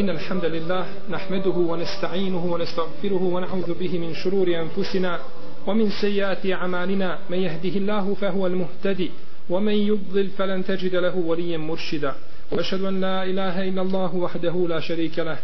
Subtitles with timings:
[0.00, 5.18] إن الحمد لله نحمده ونستعينه ونستغفره ونعوذ به من شرور أنفسنا
[5.66, 7.18] ومن سيئات أعمالنا.
[7.30, 9.10] من يهده الله فهو المهتدي
[9.50, 12.14] ومن يضلل فلن تجد له وليا مرشدا.
[12.52, 15.38] وأشهد أن لا إله إلا الله وحده لا شريك له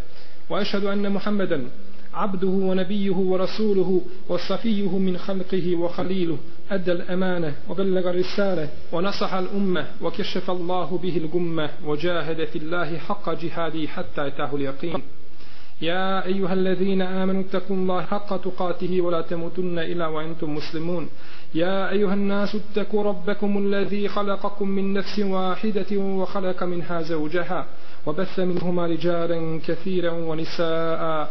[0.51, 1.65] وأشهد أن محمدا
[2.19, 6.39] عبده ونبيه ورسوله وصفيه من خلقه وخليله
[6.71, 13.87] أدى الأمانة وبلغ الرسالة ونصح الأمة وكشف الله به الجمة وجاهد في الله حق جهاده
[13.87, 15.03] حتى أتاه اليقين.
[15.83, 21.09] يا أيها الذين آمنوا اتقوا الله حق تقاته ولا تموتن إلا وأنتم مسلمون.
[21.55, 27.67] يا أيها الناس اتقوا ربكم الذي خلقكم من نفس واحدة وخلق منها زوجها
[28.07, 31.31] وبث منهما رجالا كثيرا ونساء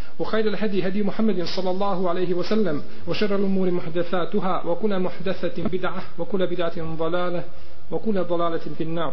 [0.20, 6.46] وخير الهدي هدي محمد صلى الله عليه وسلم وشر الأمور محدثاتها وكل محدثة بدعة وكل
[6.46, 7.44] بدعة ضلالة
[7.90, 9.12] وكل ضلالة في النار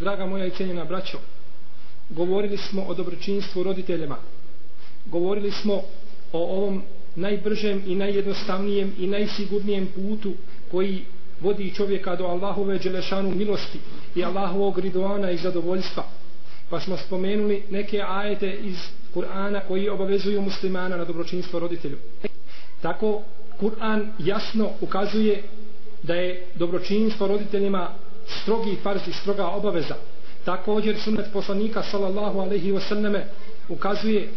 [0.00, 1.18] Draga moja i cijenjena braćo,
[2.10, 4.16] govorili smo o dobročinstvu roditeljima.
[5.06, 5.74] Govorili smo
[6.32, 6.82] o ovom
[7.16, 10.32] najbržem i najjednostavnijem i najsigurnijem putu
[10.70, 11.04] koji
[11.40, 13.78] vodi čovjeka do Allahove dželešanu milosti
[14.14, 16.04] i Allahovog ridoana i zadovoljstva.
[16.70, 18.76] Pa smo spomenuli neke ajete iz
[19.15, 21.97] Kur'ana koji obavezuju muslimana na dobročinstvo roditelju.
[22.81, 23.21] Tako
[23.59, 25.43] Kur'an jasno ukazuje
[26.03, 27.89] da je dobročinstvo roditeljima
[28.27, 29.95] strogi farz i stroga obaveza.
[30.45, 33.21] Također sunet poslanika sallallahu alaihi wasallame
[33.69, 34.29] ukazuje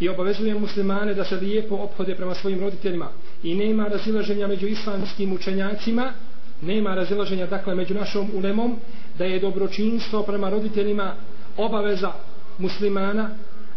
[0.00, 3.08] i obavezuje muslimane da se lijepo ophode prema svojim roditeljima
[3.42, 6.12] i nema razilaženja među islamskim učenjacima
[6.62, 8.76] nema razilaženja dakle među našom ulemom
[9.18, 11.14] da je dobročinstvo prema roditeljima
[11.56, 12.12] obaveza
[12.58, 13.30] muslimana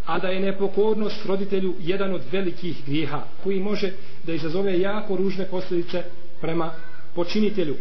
[0.06, 3.92] a da je nepokornost roditelju jedan od velikih grijeha koji može
[4.24, 6.04] da izazove jako ružne posljedice
[6.42, 6.72] prema
[7.16, 7.76] počinitelju.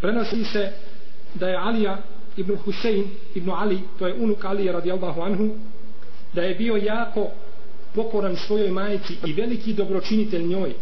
[0.00, 0.72] Prenosi se
[1.34, 1.98] da je Alija
[2.36, 3.04] ibn Husein
[3.34, 5.50] ibn Ali to je unuk Alija radijallahu anhu
[6.32, 7.28] da je bio jako
[7.94, 10.72] pokoran svojoj majici i veliki dobročinitelj njoj.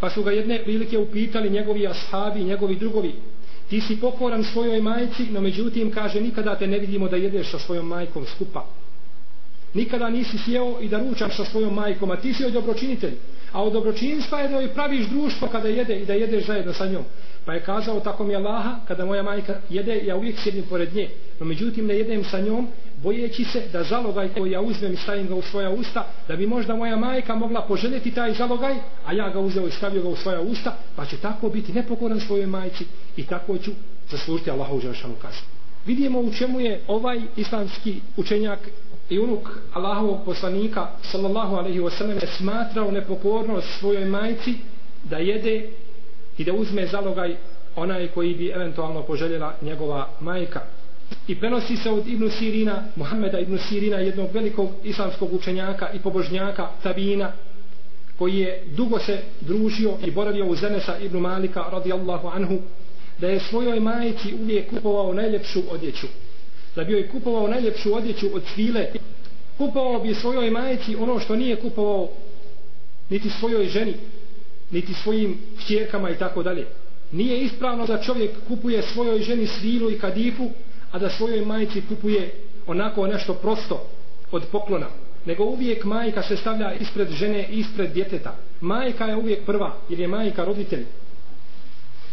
[0.00, 3.14] Pa su ga jedne prilike upitali njegovi ashabi njegovi drugovi
[3.68, 7.58] ti si pokoran svojoj majici no međutim kaže nikada te ne vidimo da jedeš sa
[7.58, 8.66] svojom majkom skupa
[9.74, 13.14] nikada nisi sjeo i da ručaš sa svojom majkom a ti si joj dobročinitelj
[13.52, 16.86] a od dobročinstva je da joj praviš društvo kada jede i da jedeš zajedno sa
[16.86, 17.04] njom
[17.44, 21.08] Pa je kazao tako mi Allaha, kada moja majka jede, ja uvijek sjedim pored nje.
[21.40, 22.68] No međutim ne jedem sa njom,
[23.02, 26.46] bojeći se da zalogaj koji ja uzmem i stavim ga u svoja usta, da bi
[26.46, 28.74] možda moja majka mogla poželjeti taj zalogaj,
[29.06, 32.20] a ja ga uzeo i stavio ga u svoja usta, pa će tako biti nepokoran
[32.20, 32.84] svojoj majci
[33.16, 33.70] i tako ću
[34.10, 35.46] zaslužiti Allaha u Želšanu kaznu.
[35.86, 38.58] Vidimo u čemu je ovaj islamski učenjak
[39.10, 44.54] i unuk Allahovog poslanika sallallahu alaihi wasallam smatrao nepokornost svojoj majci
[45.04, 45.70] da jede
[46.38, 47.36] i da uzme zalogaj
[47.76, 50.60] onaj koji bi eventualno poželjela njegova majka.
[51.28, 56.68] I prenosi se od Ibnu Sirina, Muhammeda Ibnu Sirina, jednog velikog islamskog učenjaka i pobožnjaka,
[56.82, 57.32] Tabina,
[58.18, 62.58] koji je dugo se družio i boravio u Zenesa Ibnu Malika radijallahu anhu,
[63.18, 66.06] da je svojoj majici uvijek kupovao najljepšu odjeću.
[66.76, 68.86] Da bi joj kupovao najljepšu odjeću od svile,
[69.58, 72.08] kupovao bi svojoj majici ono što nije kupovao
[73.10, 73.94] niti svojoj ženi,
[74.70, 76.66] niti svojim kćerkama i tako dalje.
[77.12, 80.50] Nije ispravno da čovjek kupuje svojoj ženi svilu i kadifu,
[80.92, 82.30] a da svojoj majici kupuje
[82.66, 83.86] onako nešto prosto
[84.32, 84.86] od poklona.
[85.26, 88.36] Nego uvijek majka se stavlja ispred žene i ispred djeteta.
[88.60, 90.84] Majka je uvijek prva, jer je majka roditelj.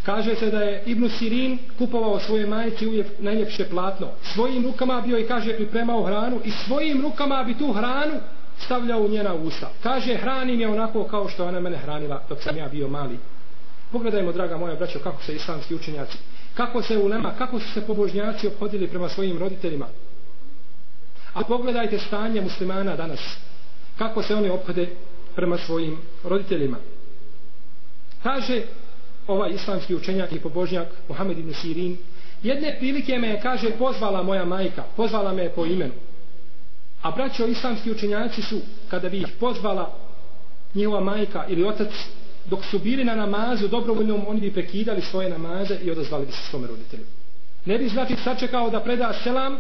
[0.06, 4.08] Kaže se da je Ibn Sirin kupovao svoje majici uljep, najljepše platno.
[4.34, 8.14] Svojim rukama bio i kaže pripremao hranu i svojim rukama bi tu hranu
[8.66, 9.72] stavljao u njena usta.
[9.84, 13.20] Kaže, hranim je onako kao što ona mene hranila dok sam ja bio mali.
[13.92, 16.18] Pogledajmo, draga moja braćo, kako se islamski učenjaci,
[16.54, 19.88] kako se ulema, kako su se pobožnjaci obhodili prema svojim roditeljima.
[21.34, 23.20] A pogledajte stanje muslimana danas,
[23.98, 24.90] kako se oni obhode
[25.36, 26.78] prema svojim roditeljima.
[28.24, 28.62] Kaže
[29.28, 31.98] ovaj islamski učenjak i pobožnjak Muhammed ibn Sirin,
[32.44, 35.94] jedne prilike me je, kaže, pozvala moja majka, pozvala me je po imenu.
[37.02, 38.60] A braćo islamski učenjaci su,
[38.90, 39.98] kada bi ih pozvala
[40.76, 41.90] njihova majka ili otac,
[42.46, 46.42] dok su bili na namazu dobrovoljnom, oni bi prekidali svoje namaze i odazvali bi se
[46.50, 47.04] svome roditelju.
[47.66, 49.58] Ne bi znači sačekao da preda selam,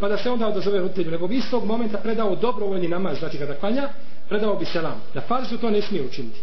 [0.00, 3.54] pa da se onda odazove roditelju, nego bi istog momenta predao dobrovoljni namaz, znači kada
[3.54, 3.88] klanja,
[4.28, 5.02] predao bi selam.
[5.14, 6.40] Na farzu to ne smije učiniti.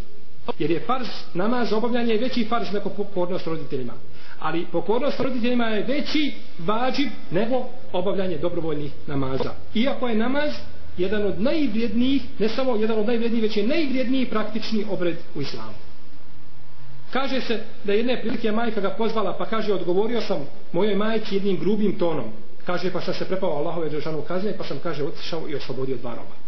[0.60, 3.94] Jer je farz namaz obavljanje veći farz nego pokornost roditeljima.
[4.40, 9.52] Ali pokornost roditeljima je veći vađib nego obavljanje dobrovoljnih namaza.
[9.76, 10.52] Iako je namaz
[10.98, 15.74] jedan od najvrijednijih, ne samo jedan od najvrijednijih, već je najvrijedniji praktični obred u islamu.
[17.14, 21.60] Kaže se da jedne prilike majka ga pozvala pa kaže odgovorio sam mojoj majci jednim
[21.60, 22.26] grubim tonom.
[22.66, 26.12] Kaže pa sam se prepao Allahove držanu kazne pa sam kaže otišao i oslobodio dva
[26.12, 26.43] roba.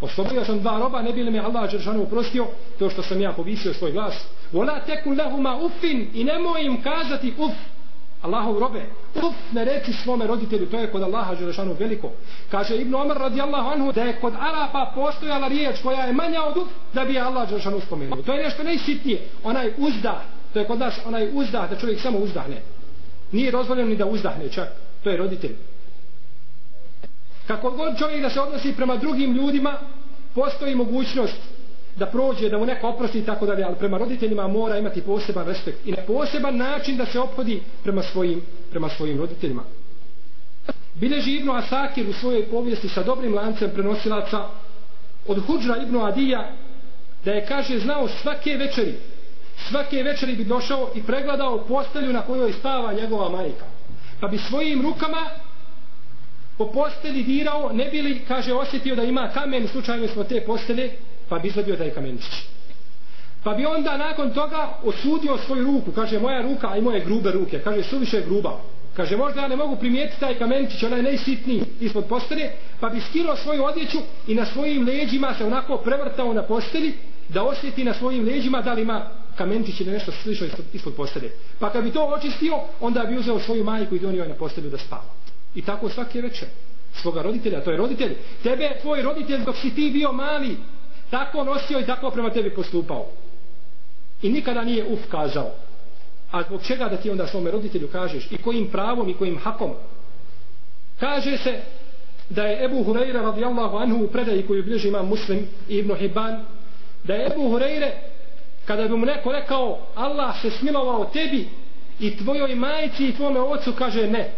[0.00, 2.46] Oslobodio sam dva roba, ne bi li me Allah Đeršanu uprostio
[2.78, 4.14] to što sam ja povisio svoj glas.
[4.52, 7.52] Vola tekun lehuma ufin i nemoj im kazati uf
[8.22, 8.82] Allahov robe,
[9.14, 12.10] uf, ne reci svome roditelju, to je kod Allaha Đeršanu veliko.
[12.50, 16.56] Kaže Ibn Omar radijallahu anhu da je kod Arapa postojala riječ koja je manja od
[16.56, 18.22] uf, da bi je Allah Đeršanu spomenuo.
[18.22, 20.22] To je nešto najsitnije, onaj uzdah,
[20.52, 22.62] to je kod nas onaj uzdah, da čovjek samo uzdahne.
[23.32, 24.68] Nije dozvoljeno ni da uzdahne čak,
[25.04, 25.56] to je roditelj.
[27.48, 29.78] Kako god čovjek da se odnosi prema drugim ljudima,
[30.34, 31.36] postoji mogućnost
[31.96, 35.46] da prođe, da mu neko oprosti i tako dalje, ali prema roditeljima mora imati poseban
[35.46, 39.62] respekt i na poseban način da se ophodi prema svojim, prema svojim roditeljima.
[40.94, 44.46] Bileži Ibnu Asakir u svojoj povijesti sa dobrim lancem prenosilaca
[45.26, 46.52] od Huđra Ibnu Adija
[47.24, 48.94] da je, kaže, znao svake večeri
[49.68, 53.64] svake večeri bi došao i pregledao postelju na kojoj stava njegova majka.
[54.20, 55.26] Pa bi svojim rukama
[56.58, 60.90] po posteli dirao, ne bi li, kaže, osjetio da ima kamen slučajno smo te postele,
[61.28, 62.32] pa bi izvadio taj kamenčić.
[63.44, 67.30] Pa bi onda nakon toga osudio svoju ruku, kaže moja ruka, a i moje grube
[67.30, 68.60] ruke, kaže suviše gruba.
[68.96, 72.50] Kaže možda ja ne mogu primijetiti taj kamenčić, onaj najsitniji ispod postele,
[72.80, 76.94] pa bi skirao svoju odjeću i na svojim leđima se onako prevrtao na posteli,
[77.28, 81.28] da osjeti na svojim leđima da li ima kamenčić ili nešto slično ispod, ispod postele.
[81.58, 84.70] Pa kad bi to očistio, onda bi uzeo svoju majku i donio je na postelju
[84.70, 85.04] da spava.
[85.58, 86.48] I tako svake večer
[86.92, 88.14] svoga roditelja, to je roditelj.
[88.42, 90.56] Tebe, tvoj roditelj, dok si ti bio mali,
[91.10, 93.06] tako nosio i tako prema tebi postupao.
[94.22, 95.50] I nikada nije uf kazao.
[96.30, 99.74] A zbog čega da ti onda svome roditelju kažeš i kojim pravom i kojim hakom?
[101.00, 101.60] Kaže se
[102.28, 106.44] da je Ebu Hureyre radijallahu anhu u predaji koju bliži imam Muslim i Ibn Hibban
[107.04, 107.90] da je Ebu Hureyre
[108.64, 111.48] kada bi mu neko rekao Allah se smilovao tebi
[112.00, 114.32] i tvojoj majici i tvome ocu kaže ne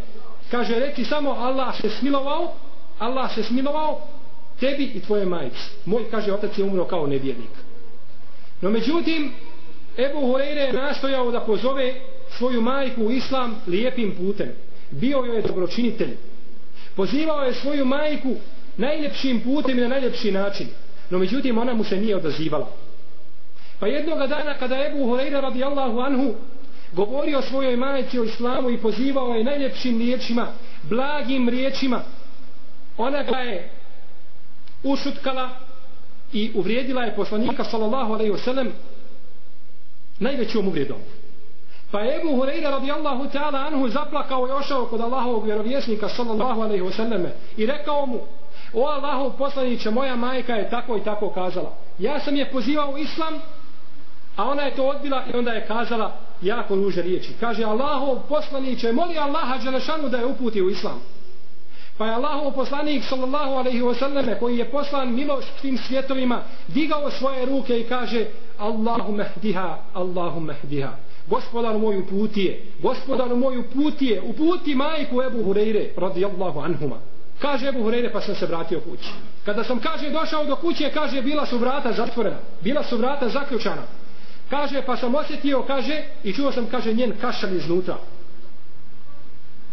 [0.51, 2.55] kaže reći samo Allah se smilovao
[3.01, 4.01] Allah se smilovao
[4.61, 5.71] tebi i tvoje majici.
[5.85, 7.51] Moj, kaže, otac je umro kao nevjernik.
[8.61, 9.33] No međutim,
[9.99, 11.95] Ebu Hureyre je nastojao da pozove
[12.39, 14.49] svoju majku u islam lijepim putem.
[14.91, 16.17] Bio joj je dobročinitelj.
[16.97, 18.35] Pozivao je svoju majku
[18.77, 20.67] najljepšim putem i na najljepši način.
[21.11, 22.69] No međutim, ona mu se nije odazivala.
[23.79, 26.35] Pa jednoga dana kada Ebu Hureyre radijallahu anhu
[26.93, 30.47] govorio svojoj majici o islamu i pozivao je najljepšim riječima,
[30.83, 32.03] blagim riječima,
[32.99, 33.71] ona ga je
[34.83, 35.51] ušutkala
[36.33, 38.71] i uvrijedila je poslanika sallallahu alaihi wasallam
[40.19, 40.99] najvećom uvrijedom.
[41.91, 46.83] Pa je Ebu Hureyre radijallahu ta'ala anhu zaplakao i ošao kod Allahovog vjerovjesnika sallallahu alaihi
[46.83, 48.21] wasallam i rekao mu
[48.75, 51.75] o Allahov poslaniće moja majka je tako i tako kazala.
[51.99, 53.35] Ja sam je pozivao u islam
[54.37, 57.33] a ona je to odbila i onda je kazala jako ruže riječi.
[57.41, 61.01] Kaže Allahov poslaniće moli Allaha Đelešanu da je uputi u islam.
[61.99, 67.47] Pa je Allahov poslanik sallallahu alaihi wasallame koji je poslan milost svim svjetovima digao svoje
[67.47, 68.25] ruke i kaže
[68.59, 70.93] Allahu mehdiha, Allahu mehdiha.
[71.27, 76.97] Gospodar moj uputije, gospodar moj uputije, uputi majku Ebu Hureyre radijallahu anhuma.
[77.39, 79.11] Kaže Ebu Hureyre pa sam se vratio kući.
[79.45, 83.83] Kada sam kaže došao do kuće kaže bila su vrata zatvorena, bila su vrata zaključana.
[84.51, 87.97] Kaže pa sam osjetio kaže i čuo sam kaže njen kašalj iznutra.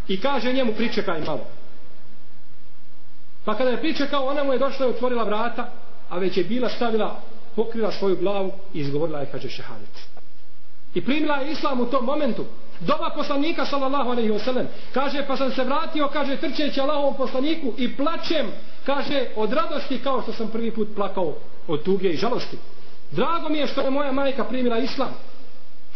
[0.07, 1.47] I kaže njemu pričekaj malo.
[3.45, 5.71] Pa kada je pričekao, ona mu je došla i otvorila vrata,
[6.09, 7.21] a već je bila stavila,
[7.55, 10.07] pokrila svoju glavu i izgovorila je, kaže, šehadet.
[10.93, 12.45] I primila je islam u tom momentu.
[12.79, 17.95] Doba poslanika, sallallahu alaihi wasallam, kaže, pa sam se vratio, kaže, trčeći Allahovom poslaniku i
[17.95, 18.51] plačem,
[18.85, 21.33] kaže, od radosti kao što sam prvi put plakao
[21.67, 22.57] od tuge i žalosti.
[23.11, 25.13] Drago mi je što je moja majka primila islam.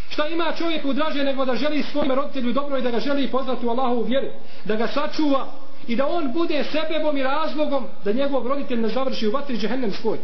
[0.09, 3.31] Šta ima čovjek u draže nego da želi svojim roditelju dobro i da ga želi
[3.31, 4.27] poznati u Allahovu vjeru,
[4.65, 5.47] da ga sačuva,
[5.87, 10.17] i da on bude sebebom i razlogom da njegov roditelj ne završi u vatri džehennemskoj.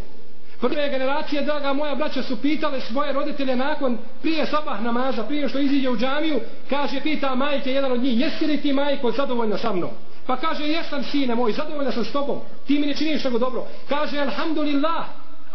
[0.61, 5.59] Prve generacije, draga moja braća, su pitale svoje roditelje nakon, prije sabah namaza, prije što
[5.59, 6.39] iziđe u džamiju,
[6.69, 9.89] kaže, pita majke, jedan od njih, jesi li ti majko zadovoljna sa mnom?
[10.27, 13.65] Pa kaže, jesam sine moj, zadovoljna sam s tobom, ti mi ne činiš nego dobro.
[13.89, 15.05] Kaže, alhamdulillah,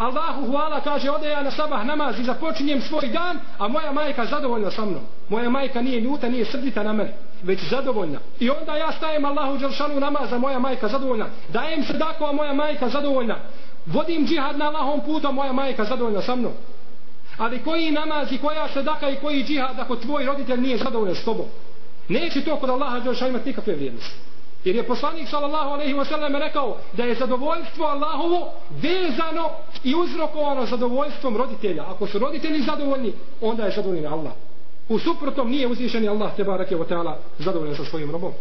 [0.02, 4.26] Allahu hvala, kaže, ode ja na sabah namaz i započinjem svoj dan, a moja majka
[4.26, 5.02] zadovoljna sa mnom.
[5.28, 8.18] Moja majka nije ljuta, nije srdita na mene već zadovoljna.
[8.40, 11.26] I onda ja stajem Allahu Đelšanu namaz, a moja majka zadovoljna.
[11.48, 13.36] Dajem sadaku a moja majka zadovoljna.
[13.86, 16.52] Vodim džihad na Allahom putu, a moja majka zadovoljna sa mnom.
[17.38, 21.24] Ali koji namaz i koja sadaka i koji džihad ako tvoj roditelj nije zadovoljan s
[21.24, 21.46] tobom?
[22.08, 24.31] Neće to kod Allaha Đelešanu imati nikakve vrijednosti.
[24.64, 29.50] Jer je poslanik sallallahu alejhi ve sellem rekao da je zadovoljstvo Allahovo vezano
[29.84, 31.84] i uzrokovano zadovoljstvom roditelja.
[31.88, 34.32] Ako su roditelji zadovoljni, onda je zadovoljan Allah.
[34.88, 38.32] U suprotnom nije uzvišeni Allah te bareke ve taala zadovoljan sa svojim robom.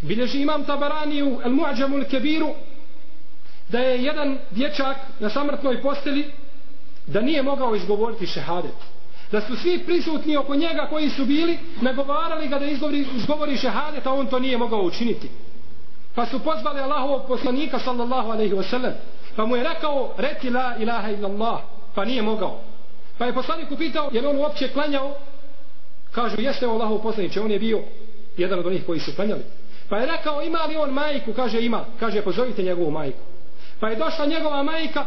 [0.00, 2.48] Bileži imam Tabarani u El Mu'đamul Kebiru
[3.68, 6.30] da je jedan dječak na samrtnoj posteli
[7.06, 8.96] da nije mogao izgovoriti šehadet
[9.32, 14.06] da su svi prisutni oko njega koji su bili nagovarali ga da izgovori, izgovori šehadet
[14.06, 15.28] a on to nije mogao učiniti
[16.16, 18.92] pa su pozvali Allahovog poslanika sallallahu alaihi wa sallam.
[19.36, 21.60] Pa mu je rekao reci la ilaha illallah.
[21.94, 22.60] Pa nije mogao.
[23.18, 25.14] Pa je poslanik upitao je on uopće klanjao?
[26.12, 27.80] Kažu jeste Allahov poslaniče on je bio
[28.36, 29.42] jedan od onih koji su klanjali.
[29.88, 31.32] Pa je rekao ima li on majku?
[31.32, 31.84] Kaže ima.
[32.00, 33.18] Kaže pozovite njegovu majku.
[33.80, 35.06] Pa je došla njegova majka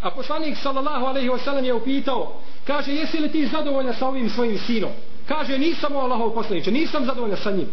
[0.00, 4.30] a poslanik sallallahu alaihi wa sellem je upitao kaže jesi li ti zadovoljna sa ovim
[4.30, 4.90] svojim sinom?
[5.28, 7.68] Kaže nisam o Allahov poslaniče nisam zadovoljna sa njim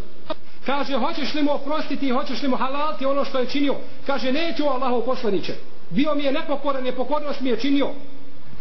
[0.67, 3.75] kaže hoćeš li mu oprostiti hoćeš li mu halalti ono što je činio?
[4.05, 5.53] Kaže neću Allahov poslaniće.
[5.89, 7.89] bio mi je nepokoran nepokornost mi je činio.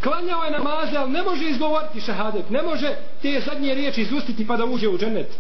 [0.03, 4.57] Klanjao je namaze ali ne može izgovoriti šahadet ne može te zadnje riječi izustiti pa
[4.57, 5.39] da uđe u džennet.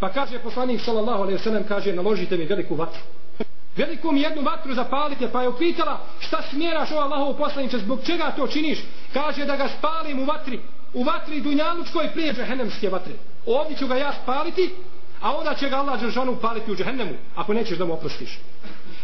[0.00, 3.00] Pa kaže poslanik sallallahu alejhi ve sellem kaže naložite mi veliku vatru.
[3.76, 5.28] Veliku mi jednu vatru zapalite.
[5.32, 8.78] Pa je upitala šta smjeraš o Allahov poslaniče zbog čega to činiš?
[9.12, 10.60] Kaže da ga spalim u vatri.
[10.94, 13.12] U vatri dunjalučkoj prije džehennemske vatre.
[13.46, 14.70] Ovdje ću ga ja spaliti
[15.24, 18.38] a onda će ga Allah Đeršanu upaliti u džehennemu ako nećeš da mu oprostiš.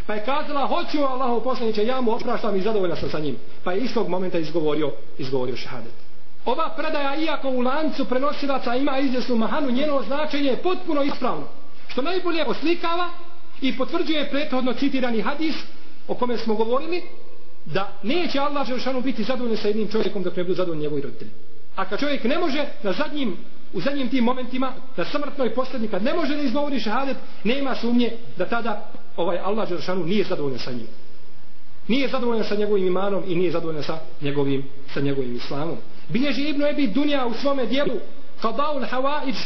[0.07, 3.37] Pa je kazala hoću Allahov poslaniće, ja mu opraštam i zadovoljna sam sa njim.
[3.65, 5.93] Pa je istog momenta izgovorio izgovorio šehadet.
[6.45, 11.47] Ova predaja iako u lancu prenosilaca ima izvjesnu mahanu njeno značenje je potpuno ispravno
[11.89, 13.11] što najbolje oslikava
[13.61, 15.55] i potvrđuje prethodno citirani hadis
[16.09, 17.03] o kome smo govorili
[17.65, 21.31] da neće Allah Želšanu biti zadovoljan sa jednim čovjekom dok ne budu zadovoljni njegovi roditelji.
[21.77, 23.37] A kad čovjek ne može na zadnjim,
[23.73, 28.13] u zadnjim tim momentima, na smrtnoj posljednji, kad ne može da izgovori šahadet, nema sumnje
[28.37, 30.87] da tada ovaj Allah Đeršanu nije zadovoljan sa njim.
[31.89, 35.77] Nije zadovoljan sa njegovim imanom i nije zadovoljan sa njegovim, sa njegovim islamom.
[36.09, 37.95] Bilježi Ibnu Ebi Dunja u svome dijelu
[38.43, 39.37] Qadaul Hawaić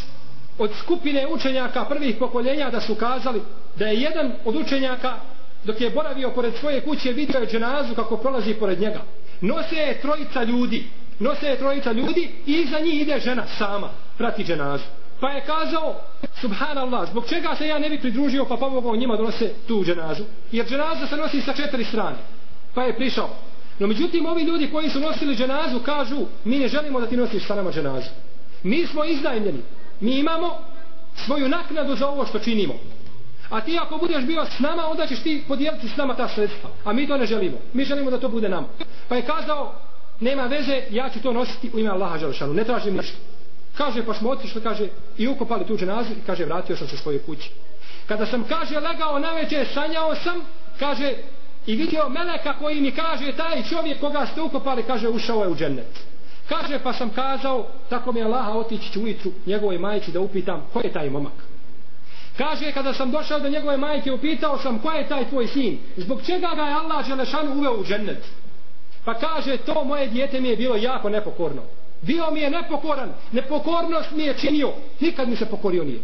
[0.58, 3.40] od skupine učenjaka prvih pokoljenja da su kazali
[3.76, 5.14] da je jedan od učenjaka
[5.64, 9.02] dok je boravio pored svoje kuće vidio je dženazu kako prolazi pored njega
[9.40, 10.84] nose je trojica ljudi
[11.18, 14.84] nose je trojica ljudi i iza njih ide žena sama prati dženazu
[15.20, 16.00] pa je kazao
[16.40, 20.66] subhanallah zbog čega se ja ne bi pridružio pa pomogao njima donose tu dženazu jer
[20.66, 22.16] dženaza se nosi sa četiri strane
[22.74, 23.30] pa je prišao
[23.78, 27.46] no međutim ovi ljudi koji su nosili dženazu kažu mi ne želimo da ti nosiš
[27.46, 28.10] sa nama dženazu
[28.62, 29.62] mi smo iznajmljeni
[30.00, 30.58] mi imamo
[31.26, 32.74] svoju naknadu za ovo što činimo
[33.50, 36.70] A ti ako budeš bio s nama, onda ćeš ti podijeliti s nama ta sredstva.
[36.84, 37.56] A mi to ne želimo.
[37.72, 38.66] Mi želimo da to bude nama.
[39.08, 39.74] Pa je kazao,
[40.20, 42.54] nema veze, ja ću to nositi u ime Allaha Đalšanu.
[42.54, 43.16] Ne tražim ništa.
[43.76, 44.88] Kaže, pa smo otišli, kaže,
[45.18, 47.50] i ukopali tu dženazu i kaže, vratio sam se svoje kući.
[48.06, 50.40] Kada sam, kaže, legao na večer, sanjao sam,
[50.78, 51.14] kaže,
[51.66, 55.56] i vidio meleka koji mi kaže, taj čovjek koga ste ukopali, kaže, ušao je u
[55.56, 56.04] džennet.
[56.48, 60.66] Kaže, pa sam kazao, tako mi je Allaha otići ću ujutru njegovoj majici da upitam,
[60.72, 61.32] ko je taj momak?
[62.38, 65.78] Kaže, kada sam došao do njegove majke, upitao sam, ko je taj tvoj sin?
[65.96, 68.24] Zbog čega ga je Allah Želešanu uveo u džennet?
[69.04, 71.62] Pa kaže, to moje dijete mi je bilo jako nepokorno.
[72.06, 76.00] Bio mi je nepokoran, nepokornost mi je činio, nikad mi se pokorio nije.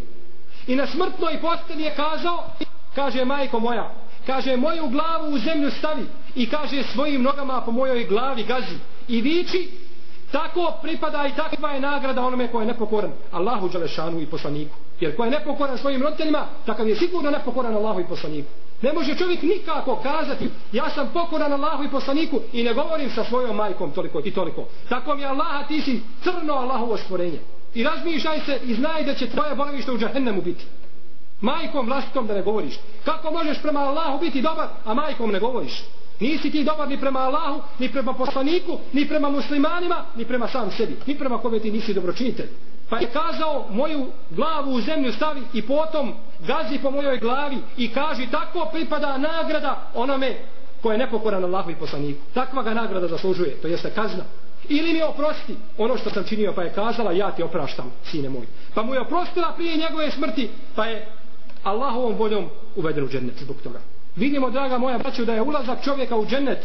[0.67, 2.45] I na smrtnoj posteli je kazao,
[2.95, 3.91] kaže majko moja,
[4.27, 8.77] kaže moju glavu u zemlju stavi i kaže svojim nogama po mojoj glavi gazi
[9.09, 9.71] i viči,
[10.33, 14.77] tako pripada i takva je nagrada onome ko je nepokoran, Allahu Đelešanu i poslaniku.
[15.01, 18.49] Jer ko je nepokoran svojim roditeljima, takav je sigurno nepokoran Allahu i poslaniku.
[18.83, 23.25] Ne može čovjek nikako kazati, ja sam pokoran Allahu i poslaniku i ne govorim sa
[23.25, 24.65] svojom majkom toliko i toliko.
[24.89, 27.39] Tako mi Allaha, ti si crno Allahovo stvorenje.
[27.75, 30.65] I razmišljaj se i znaj da će tvoje boravište u džahennemu biti.
[31.41, 32.75] Majkom vlastitom da ne govoriš.
[33.05, 35.83] Kako možeš prema Allahu biti dobar, a majkom ne govoriš?
[36.21, 40.71] Nisi ti dobar ni prema Allahu, ni prema poslaniku, ni prema muslimanima, ni prema sam
[40.71, 40.97] sebi.
[41.07, 42.49] Ni prema kome ti nisi dobročinitelj.
[42.89, 46.13] Pa je kazao moju glavu u zemlju stavi i potom
[46.47, 50.37] gazi po mojoj glavi i kaži tako pripada nagrada onome
[50.83, 52.21] ko je nepokoran Allahu i poslaniku.
[52.35, 54.25] Takva ga nagrada zaslužuje, to jeste kazna.
[54.69, 58.47] Ili mi oprosti ono što sam činio pa je kazala ja ti opraštam sine moj.
[58.75, 61.07] Pa mu je oprostila prije njegove smrti pa je
[61.63, 63.81] Allahovom voljom uveden u džennet zbog toga.
[64.17, 66.59] Vidimo, draga moja braću, da je ulazak čovjeka u džennet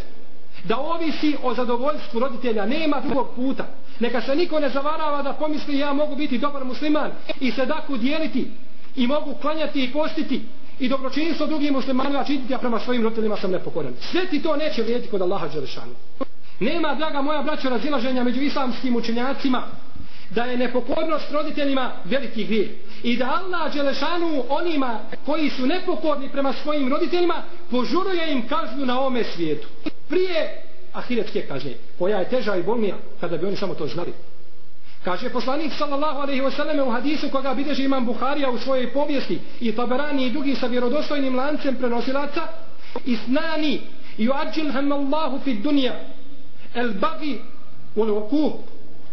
[0.64, 3.66] da ovisi o zadovoljstvu roditelja, nema drugog puta.
[4.00, 8.52] Neka se niko ne zavarava da pomisli ja mogu biti dobar musliman i sedaku dijeliti
[8.96, 10.42] i mogu klanjati i postiti
[10.80, 13.94] i dobročinstvo drugim muslimanima činiti, a prema svojim roditeljima sam nepokoran.
[14.12, 15.94] Sve ti to neće vrijediti kod Allaha Đelešanu.
[16.60, 19.64] Nema, draga moja braća, razilaženja među islamskim učenjacima
[20.30, 22.70] da je nepokornost roditeljima veliki grijeh.
[23.04, 29.02] I da Allah Đelešanu onima koji su nepokorni prema svojim roditeljima požuruje im kaznu na
[29.02, 29.68] ome svijetu.
[30.10, 30.62] Prije
[30.94, 34.14] ahiretske kazne, koja je teža i bolnija kada bi oni samo to znali.
[35.06, 39.40] Kaže poslanik sallallahu alejhi ve selleme u hadisu koga bideži imam Buharija u svojoj povijesti
[39.60, 42.42] i Taberani i drugi sa vjerodostojnim lancem prenosilaca
[43.06, 43.82] isnani
[44.18, 45.94] yu'ajjil hamallahu fi dunya
[46.74, 47.40] el bagi
[47.96, 48.54] wal uquq.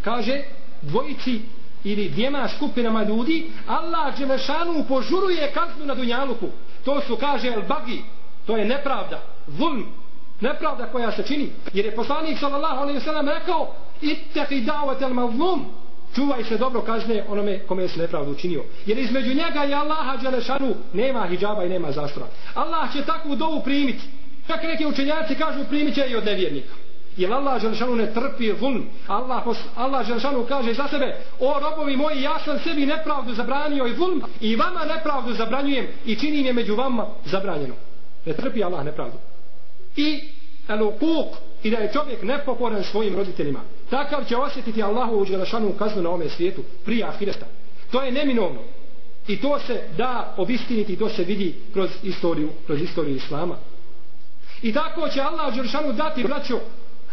[0.04, 0.42] Kaže
[0.82, 1.40] dvojici
[1.84, 6.48] ili dvijema skupinama ljudi Allah Đelešanu požuruje kaznu na dunjaluku.
[6.84, 8.02] To su kaže el bagi
[8.46, 9.84] to je nepravda zulm
[10.40, 11.50] nepravda koja se čini.
[11.72, 15.81] Jer je poslanik sallallahu alejhi ve sellem rekao ittaqi da'wat al mazlum
[16.14, 18.64] čuvaj se dobro kazne onome kome se nepravdu učinio.
[18.86, 22.26] Jer između njega i Allaha Đelešanu nema hijjaba i nema zastora.
[22.54, 24.02] Allah će takvu dovu primiti.
[24.46, 26.74] Čak neki učenjaci kažu primit će i od nevjernika.
[27.16, 28.86] Jer Allah Đelešanu ne trpi zulm.
[29.06, 29.42] Allah,
[29.76, 34.22] Allah Đelešanu kaže za sebe O robovi moji, ja sam sebi nepravdu zabranio i zulm
[34.40, 37.74] i vama nepravdu zabranjujem i činim je među vama zabranjeno.
[38.26, 39.16] Ne trpi Allah nepravdu.
[39.96, 40.20] I
[40.68, 41.26] elukuk
[41.62, 43.60] i da je čovjek nepokoran svojim roditeljima.
[43.90, 47.46] Takav će osjetiti Allahu u Đelešanu kaznu na ome svijetu prije ahireta.
[47.90, 48.60] To je neminovno.
[49.28, 53.56] I to se da obistiniti, to se vidi kroz istoriju, kroz istoriju Islama.
[54.62, 56.60] I tako će Allah Đelešanu dati, braćo,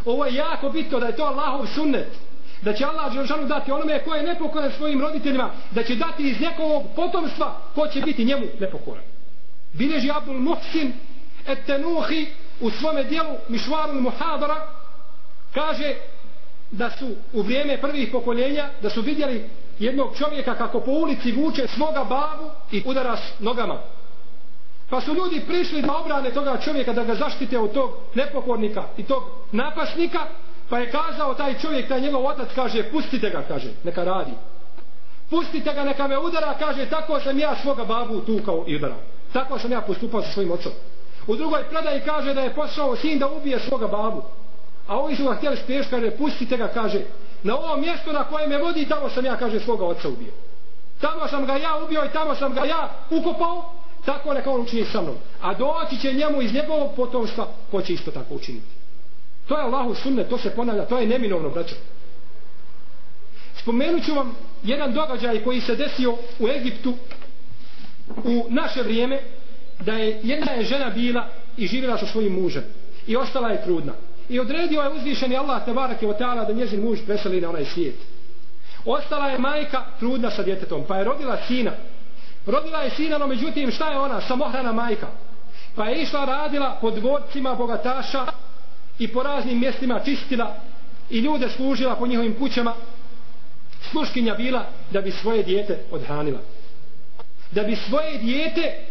[0.05, 2.07] ovo je jako bitno da je to Allahov sunnet.
[2.61, 6.41] Da će Allah Đelešanu dati onome ko je nepokoran svojim roditeljima, da će dati iz
[6.41, 9.03] njegovog potomstva ko će biti njemu nepokoran.
[9.73, 10.93] Bileži Abdul Muhsin
[11.47, 11.59] et
[12.61, 14.67] u svome dijelu Mišvarul Muhadara
[15.53, 15.95] kaže
[16.71, 19.49] da su u vrijeme prvih pokoljenja da su vidjeli
[19.79, 23.77] jednog čovjeka kako po ulici vuče svoga babu i udara s nogama.
[24.89, 29.03] Pa su ljudi prišli da obrane toga čovjeka da ga zaštite od tog nepokornika i
[29.03, 30.19] tog napasnika
[30.69, 34.31] pa je kazao taj čovjek, taj njegov otac kaže pustite ga, kaže, neka radi.
[35.29, 38.97] Pustite ga, neka me udara, kaže, tako sam ja svoga babu tukao i udarao.
[39.33, 40.71] Tako sam ja postupao sa svojim ocom.
[41.29, 44.21] U drugoj predaji kaže da je pošao sin da ubije svoga babu.
[44.87, 47.01] A ovi su ga htjeli spriješ, kaže, pustite ga, kaže,
[47.43, 50.31] na ovo mjesto na koje me vodi, tamo sam ja, kaže, svoga oca ubio.
[51.01, 53.73] Tamo sam ga ja ubio i tamo sam ga ja ukopao,
[54.05, 55.15] tako neka on učini sa mnom.
[55.41, 58.67] A doći će njemu iz njegovog potomstva, ko će isto tako učiniti.
[59.47, 61.75] To je Allahu sunne, to se ponavlja, to je neminovno, braćo.
[63.61, 66.93] Spomenut ću vam jedan događaj koji se desio u Egiptu
[68.23, 69.21] u naše vrijeme,
[69.85, 72.63] da je jedna je žena bila i živjela sa svojim mužem.
[73.07, 73.93] I ostala je trudna.
[74.29, 77.95] I odredio je uzvišeni Allah te barake ta'ala da njezin muž preseli na onaj svijet.
[78.85, 81.71] Ostala je majka trudna sa djetetom pa je rodila sina.
[82.45, 84.21] Rodila je sina no međutim šta je ona?
[84.21, 85.07] Samohrana majka.
[85.75, 88.25] Pa je išla radila po dvorcima bogataša
[88.99, 90.55] i po raznim mjestima čistila
[91.09, 92.73] i ljude služila po njihovim kućama.
[93.91, 96.39] Sluškinja bila da bi svoje dijete odhranila.
[97.51, 98.88] Da bi svoje dijete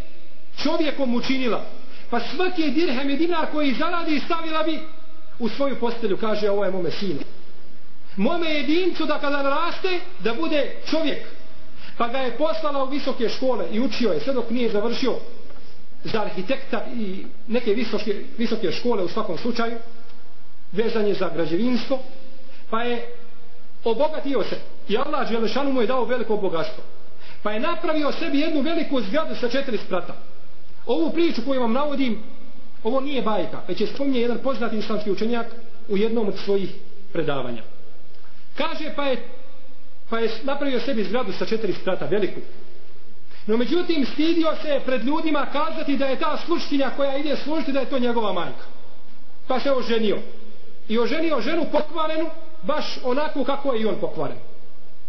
[0.62, 1.64] čovjekom učinila.
[2.10, 4.78] Pa svaki dirhem i dinar koji zaradi stavila bi
[5.38, 7.20] u svoju postelju kaže ovo je mome sinu
[8.18, 11.22] mome jedincu da kada raste da bude čovjek.
[11.96, 15.14] Pa ga je poslala u visoke škole i učio je sve dok nije završio.
[16.04, 19.78] Za arhitekta i neke visoke, visoke škole u svakom slučaju
[20.72, 21.98] vezanje za građevinstvo
[22.70, 23.06] pa je
[23.84, 24.56] obogatio se.
[24.88, 26.84] I Allah Đelešanu mu je dao veliko bogatstvo.
[27.42, 30.14] Pa je napravio sebi jednu veliku zgradu sa četiri sprata.
[30.88, 32.18] Ovu priču koju vam navodim,
[32.84, 35.46] ovo nije bajka, već je spominje jedan poznati islamski učenjak
[35.88, 36.70] u jednom od svojih
[37.12, 37.62] predavanja.
[38.54, 39.28] Kaže pa je,
[40.10, 42.40] pa je napravio sebi zgradu sa četiri strata, veliku.
[43.46, 47.80] No međutim, stidio se pred ljudima kazati da je ta sluškinja koja ide služiti da
[47.80, 48.64] je to njegova majka.
[49.46, 50.18] Pa se oženio.
[50.88, 52.30] I oženio ženu pokvarenu,
[52.62, 54.36] baš onako kako je i on pokvaren.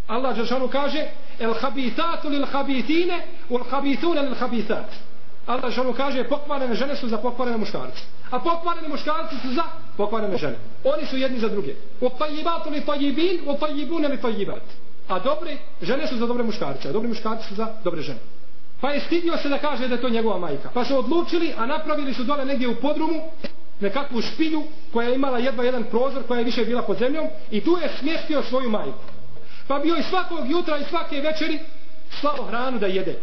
[0.07, 1.07] Allah Đeršanu kaže,
[1.39, 5.08] el habitatu lil habitine, ul habitune lil habitat.
[5.49, 8.03] Allah što kaže pokvarene žene su za pokvarene muškarce.
[8.31, 9.63] A pokvarene muškarci su za
[9.97, 10.55] pokvarene žene.
[10.83, 11.73] Oni su jedni za druge.
[12.01, 12.09] U
[12.71, 14.61] li tajibin, u li tajibat.
[15.07, 18.19] A dobre žene su za dobre muškarce, a dobri muškarci su za dobre žene.
[18.81, 20.69] Pa je stidio se da kaže da je to njegova majka.
[20.73, 23.21] Pa su odlučili, a napravili su dole negdje u podrumu
[23.79, 27.61] nekakvu špilju koja je imala jedva jedan prozor koja je više bila pod zemljom i
[27.61, 29.03] tu je smjestio svoju majku.
[29.67, 31.59] Pa bio i svakog jutra i svake večeri
[32.19, 33.19] slao hranu da jede.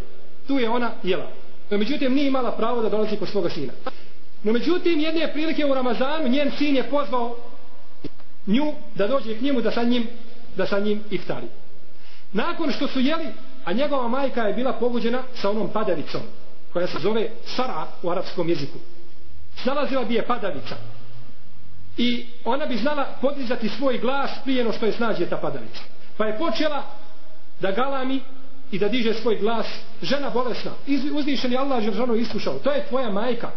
[0.46, 1.45] Tu je ona jela.
[1.70, 3.72] No međutim nije imala pravo da dolazi kod svoga sina.
[4.42, 7.36] No međutim jedne prilike u Ramazanu njen sin je pozvao
[8.46, 10.06] nju da dođe k njemu da sa njim
[10.56, 11.46] da sa njim iftari.
[12.32, 13.26] Nakon što su jeli,
[13.64, 16.20] a njegova majka je bila pogođena sa onom padavicom
[16.72, 18.78] koja se zove Sara u arapskom jeziku.
[19.62, 20.76] Snalazila bi je padavica.
[21.96, 25.80] i ona bi znala podizati svoj glas prije no što je snađe ta padavica.
[26.16, 26.82] Pa je počela
[27.60, 28.20] da galami
[28.70, 29.66] i da diže svoj glas
[30.02, 30.70] žena bolesna
[31.12, 33.50] uzvišen je Allah ženo iskušao to je tvoja majka.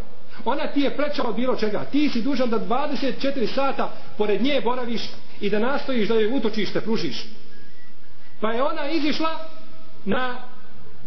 [0.45, 4.62] Ona ti je preča od bilo čega ti si dužan da 24 sata pored nje
[4.62, 5.02] boraviš
[5.41, 7.26] i da nastojiš da joj utočište pružiš.
[8.41, 9.30] Pa je ona izišla
[10.06, 10.36] na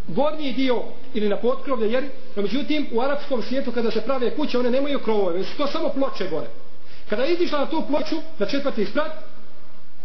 [0.07, 0.81] gornji dio
[1.13, 2.03] ili na potkrovlje jer
[2.35, 6.27] no međutim u arapskom svijetu kada se prave kuće one nemaju krovove to samo ploče
[6.29, 6.47] gore.
[7.09, 9.11] Kada je izišla na tu ploču na četvrti sprat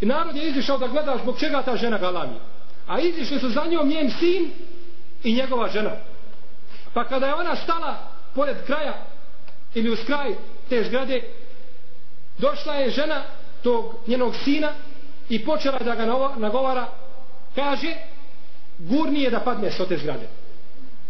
[0.01, 2.37] i narod je izišao da gleda zbog čega ta žena galami
[2.89, 4.51] a izišli su za njom njen sin
[5.25, 5.91] i njegova žena.
[6.95, 7.97] Pa kada je ona stala
[8.35, 8.95] pored kraja
[9.75, 10.35] ili uz kraj
[10.69, 11.23] te zgrade
[12.39, 13.23] došla je žena
[13.63, 14.73] tog njenog sina
[15.29, 16.87] i počela da ga nagovara
[17.55, 17.95] kaže
[18.79, 20.29] gurnije da padne s te zgrade.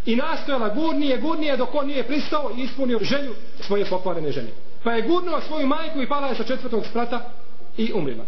[0.07, 4.49] I nastojala gurnije, gurnije dok on nije pristao i ispunio želju svoje pokvarene žene.
[4.85, 7.31] Pa je gurnuo svoju majku i pala je sa četvrtog sprata
[7.77, 8.25] i umrila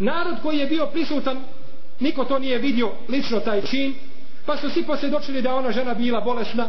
[0.00, 1.40] narod koji je bio prisutan
[2.00, 3.94] niko to nije vidio lično taj čin.
[4.46, 6.68] Pa su svi posvjedočili da ona žena bila bolesna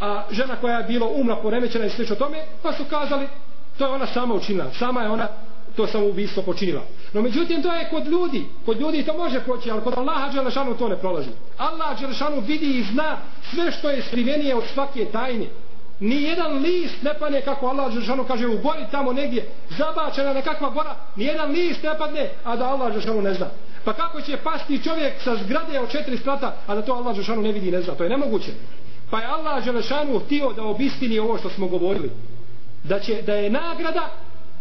[0.00, 3.26] a žena koja je bila umna poremećena i slično tome pa su kazali
[3.78, 5.28] to je ona sama učinila sama je ona
[5.76, 6.82] to samo ubistvo počinila.
[7.12, 8.46] No međutim to je kod ljudi.
[8.66, 11.28] Kod ljudi to može proći ali kod Allaha Đelešanu to ne prolazi.
[11.58, 13.18] Allah Đelešanu vidi i zna
[13.50, 15.46] sve što je skrivenije od svake tajne.
[16.00, 19.48] Ni jedan list ne padne kako Allah Đelešanu kaže u gori tamo negdje
[19.78, 23.46] zabačena nekakva gora ni jedan list ne padne a da Allah Đelešanu ne zna.
[23.86, 27.42] Pa kako će pasti čovjek sa zgrade od četiri sprata, a da to Allah Želešanu
[27.42, 27.94] ne vidi i ne zna?
[27.94, 28.50] To je nemoguće.
[29.10, 32.10] Pa je Allah Želešanu htio da obistini ovo što smo govorili.
[32.84, 34.10] Da, će, da je nagrada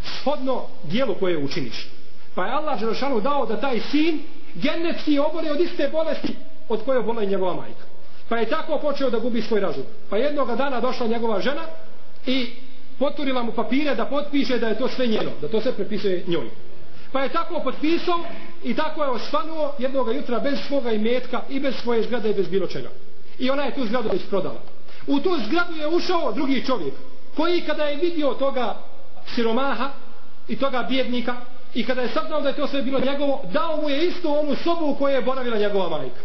[0.03, 1.88] shodno dijelu koje učiniš.
[2.35, 4.19] Pa je Allah Želešanu dao da taj sin
[4.55, 6.35] genetski obore od iste bolesti
[6.69, 7.83] od koje obola i njegova majka.
[8.29, 9.83] Pa je tako počeo da gubi svoj razum.
[10.09, 11.61] Pa jednog dana došla njegova žena
[12.25, 12.49] i
[12.99, 16.49] poturila mu papire da potpiše da je to sve njeno, da to sve prepisuje njoj.
[17.11, 18.19] Pa je tako potpisao
[18.65, 22.47] i tako je osvanuo jednog jutra bez svoga imetka i bez svoje zgrade i bez
[22.47, 22.89] bilo čega.
[23.39, 24.60] I ona je tu zgradu već prodala.
[25.08, 26.93] U tu zgradu je ušao drugi čovjek
[27.36, 28.75] koji kada je vidio toga
[29.36, 29.89] siromaha
[30.47, 31.36] i toga bjednika
[31.73, 34.56] i kada je saznao da je to sve bilo njegovo, dao mu je isto onu
[34.56, 36.21] sobu u kojoj je boravila njegova majka.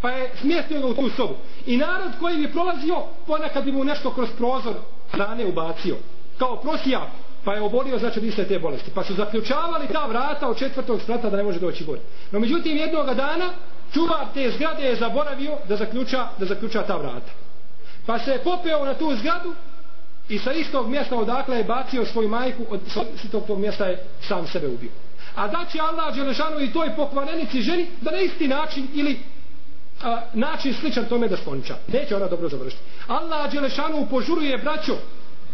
[0.00, 1.34] Pa je smjestio ga u tu sobu.
[1.66, 2.96] I narod koji bi prolazio,
[3.26, 4.74] ponekad bi mu nešto kroz prozor
[5.10, 5.96] hrane ubacio.
[6.38, 7.08] Kao prosijak
[7.48, 8.90] pa je obolio znači iste te bolesti.
[8.94, 12.00] Pa su zaključavali ta vrata od četvrtog sprata da ne može doći gore.
[12.32, 13.50] No međutim jednog dana
[13.92, 17.32] čuvar te zgrade je zaboravio da zaključa, da zaključa ta vrata.
[18.06, 19.54] Pa se je popeo na tu zgradu
[20.28, 22.80] i sa istog mjesta odakle je bacio svoju majku, od
[23.24, 24.90] istog tog mjesta je sam sebe ubio.
[25.34, 29.18] A da će Allah Đelešanu i toj pokvarenici ženi da na isti način ili
[30.02, 31.76] a, način sličan tome da skonča.
[31.92, 32.82] Neće ona dobro završiti.
[33.06, 34.96] Allah Đelešanu požuruje braćo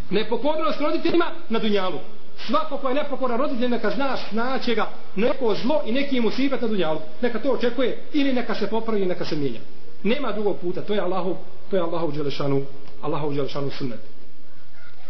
[0.09, 1.99] nepokornost roditeljima na dunjalu.
[2.47, 6.61] Svako ko je nepokoran roditelj neka zna snaće ga neko zlo i neki mu sibet
[6.61, 6.99] na dunjalu.
[7.21, 9.59] Neka to očekuje ili neka se popravi ili neka se mijenja.
[10.03, 11.35] Nema drugog puta, to je Allahov,
[11.69, 12.61] to je Allahov dželešanu,
[13.01, 13.99] Allahov dželešanu sunnet.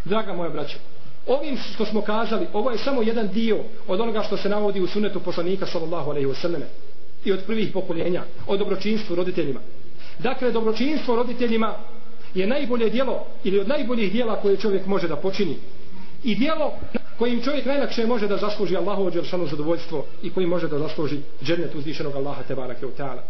[0.05, 0.77] Draga moja braća,
[1.27, 4.87] ovim što smo kazali, ovo je samo jedan dio od onoga što se navodi u
[4.87, 6.65] sunnetu poslanika sallallahu alejhi ve selleme
[7.25, 9.59] i od prvih pokoljenja, o dobročinstvu roditeljima.
[10.19, 11.75] Dakle, dobročinstvo roditeljima
[12.35, 15.57] je najbolje dijelo ili od najboljih dijela koje čovjek može da počini.
[16.23, 16.73] I dijelo
[17.17, 21.75] kojim čovjek najlakše može da zasluži Allahovo ođeršanu zadovoljstvo i kojim može da zasluži džennet
[21.75, 23.21] uzvišenog Allaha te barake u ta'ala.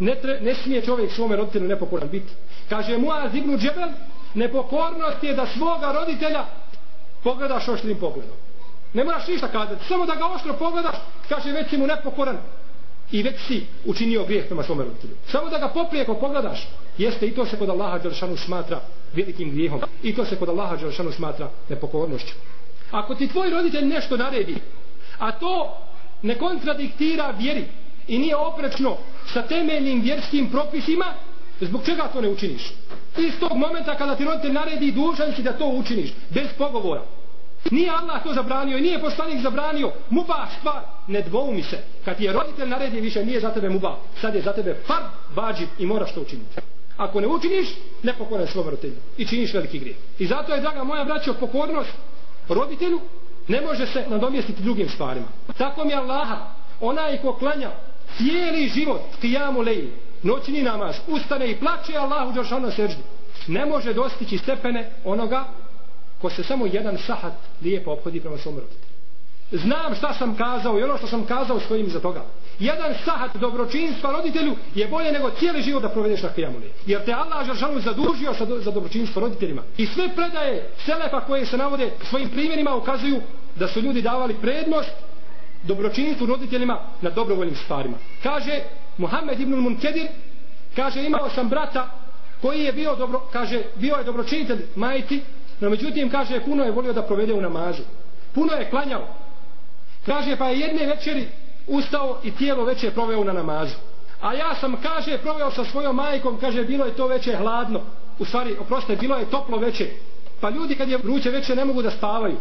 [0.00, 2.32] Ne, tre, ne smije čovjek svome roditelju nepokoran biti.
[2.68, 3.88] Kaže Muaz ibn Džebel,
[4.34, 6.44] nepokornost je da svoga roditelja
[7.22, 8.36] pogledaš oštrim pogledom.
[8.94, 10.96] Ne moraš ništa kazati, samo da ga oštro pogledaš,
[11.28, 12.38] kaže već si mu nepokoran,
[13.12, 15.14] i već si učinio grijeh prema svome roditelju.
[15.30, 16.68] Samo da ga poprijeko pogledaš,
[16.98, 18.80] jeste i to se kod Allaha Đelšanu smatra
[19.14, 19.80] velikim grijehom.
[20.02, 22.34] I to se kod Allaha Đelšanu smatra nepokornošću.
[22.90, 24.56] Ako ti tvoj roditelj nešto naredi,
[25.18, 25.76] a to
[26.22, 27.64] ne kontradiktira vjeri
[28.08, 28.96] i nije oprečno
[29.32, 31.06] sa temeljnim vjerskim propisima,
[31.60, 32.72] zbog čega to ne učiniš?
[33.18, 37.02] Iz tog momenta kada ti roditelj naredi, dužan si da to učiniš, bez pogovora.
[37.70, 39.92] Nije Allah to zabranio i nije poslanik zabranio.
[40.10, 41.78] Muba stvar, ne dvoumi se.
[42.04, 43.96] Kad ti je roditelj naredi više, nije za tebe muba.
[44.20, 45.02] Sad je za tebe far,
[45.34, 46.56] bađib i moraš to učiniti.
[46.96, 47.68] Ako ne učiniš,
[48.02, 48.94] ne pokoran svom roditelju.
[49.16, 49.96] I činiš veliki grijeh.
[50.18, 51.92] I zato je, draga moja braća, pokornost
[52.48, 53.00] roditelju
[53.48, 55.26] ne može se nadomjestiti drugim stvarima.
[55.58, 56.36] Tako mi je Allaha,
[56.80, 57.70] onaj ko klanja
[58.16, 59.92] cijeli život, kijamu leji,
[60.22, 63.02] noćni namaz, ustane i plače Allahu Đeršanu seždu.
[63.46, 65.44] Ne može dostići stepene onoga
[66.20, 68.88] ko se samo jedan sahat lijepo obhodi prema svom roditelju.
[69.52, 72.24] Znam šta sam kazao i ono što sam kazao stojim za toga.
[72.58, 76.72] Jedan sahat dobročinstva roditelju je bolje nego cijeli život da provedeš na kijamuli.
[76.86, 79.62] Jer te Allah žalšanu zadužio za dobročinstvo roditeljima.
[79.76, 83.20] I sve predaje Selefa koje se navode svojim primjerima ukazuju
[83.56, 84.90] da su ljudi davali prednost
[85.62, 87.96] dobročinstvu roditeljima na dobrovoljnim stvarima.
[88.22, 88.60] Kaže
[88.98, 90.06] Muhammed ibn Munkedir,
[90.76, 91.90] kaže imao sam brata
[92.42, 95.22] koji je bio dobro, kaže bio je dobročinitelj majti
[95.60, 97.82] no međutim kaže puno je volio da provede u namazu.
[98.34, 99.06] Puno je klanjao.
[100.06, 101.28] Kaže pa je jedne večeri
[101.66, 103.74] ustao i tijelo veće proveo na namazu.
[104.20, 107.80] A ja sam, kaže, proveo sa svojom majkom, kaže, bilo je to veće hladno.
[108.18, 109.90] U stvari, oproste, bilo je toplo veće.
[110.40, 112.36] Pa ljudi kad je vruće veće ne mogu da spavaju.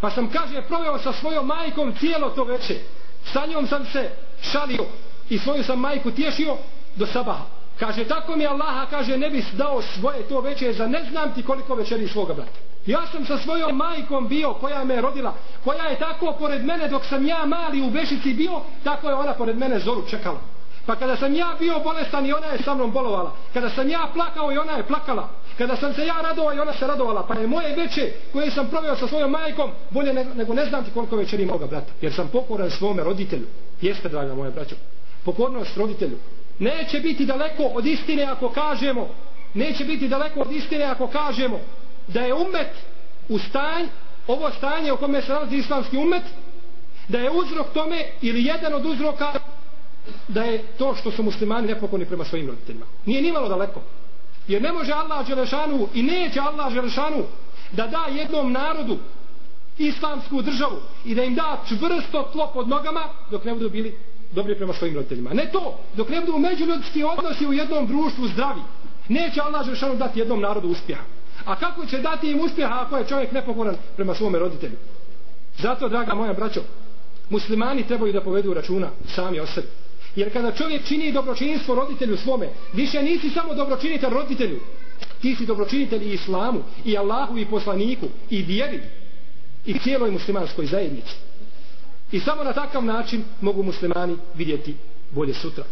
[0.00, 2.78] Pa sam, kaže, proveo sa svojom majkom cijelo to veće.
[3.32, 4.10] Sa njom sam se
[4.42, 4.84] šalio
[5.28, 6.56] i svoju sam majku tješio
[6.96, 7.44] do sabaha.
[7.78, 11.42] Kaže, tako mi Allaha, kaže, ne bi dao svoje to veće za ne znam ti
[11.42, 12.58] koliko večeri svoga brata.
[12.86, 15.34] Ja sam sa svojom majkom bio koja me rodila,
[15.64, 19.32] koja je tako pored mene dok sam ja mali u Bešici bio, tako je ona
[19.32, 20.40] pored mene zoru čekala.
[20.86, 23.32] Pa kada sam ja bio bolestan i ona je sa mnom bolovala.
[23.52, 25.28] Kada sam ja plakao i ona je plakala.
[25.58, 27.26] Kada sam se ja radovao i ona se radovala.
[27.26, 30.90] Pa je moje veće koje sam proveo sa svojom majkom bolje nego ne znam ti
[30.94, 31.92] koliko večeri moga brata.
[32.00, 33.46] Jer sam pokoran svome roditelju.
[33.80, 34.74] Jeste, draga moja braćo.
[35.24, 36.18] Pokornost roditelju.
[36.58, 39.08] Neće biti daleko od istine ako kažemo
[39.54, 41.60] neće biti daleko od istine ako kažemo
[42.08, 42.70] da je umet
[43.28, 43.86] u stanj
[44.26, 46.22] ovo stanje u kome se nalazi islamski umet
[47.08, 49.32] da je uzrok tome ili jedan od uzroka
[50.28, 52.86] da je to što su muslimani nepokoni prema svojim roditeljima.
[53.06, 53.80] Nije ni malo daleko.
[54.48, 57.24] Jer ne može Allah Želešanu i neće Allah Želešanu
[57.72, 58.98] da da jednom narodu
[59.78, 63.98] islamsku državu i da im da čvrsto tlo pod nogama dok ne budu bili
[64.34, 65.34] dobri prema svojim roditeljima.
[65.34, 68.60] Ne to, dok ne budu međuljudski odnosi u jednom društvu zdravi.
[69.08, 71.02] Neće Allah Žešanu dati jednom narodu uspjeha.
[71.44, 74.76] A kako će dati im uspjeha ako je čovjek nepokoran prema svome roditelju?
[75.58, 76.60] Zato, draga moja braćo,
[77.30, 79.66] muslimani trebaju da povedu računa sami o sebi.
[80.16, 84.60] Jer kada čovjek čini dobročinstvo roditelju svome, više nisi samo dobročinitelj roditelju,
[85.22, 88.80] ti si dobročinitelj i islamu, i Allahu, i poslaniku, i vjeri,
[89.66, 91.14] i cijeloj muslimanskoj zajednici.
[92.12, 94.74] I samo na takav način mogu muslimani vidjeti
[95.10, 95.64] bolje sutra.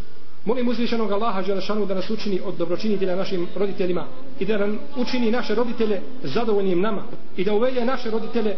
[0.44, 4.06] Molim uzvišenog Allaha Đelešanu da nas učini od dobročinitelja našim roditeljima
[4.40, 7.02] i da nam učini naše roditelje zadovoljnim nama
[7.36, 8.56] i da uvelje naše roditelje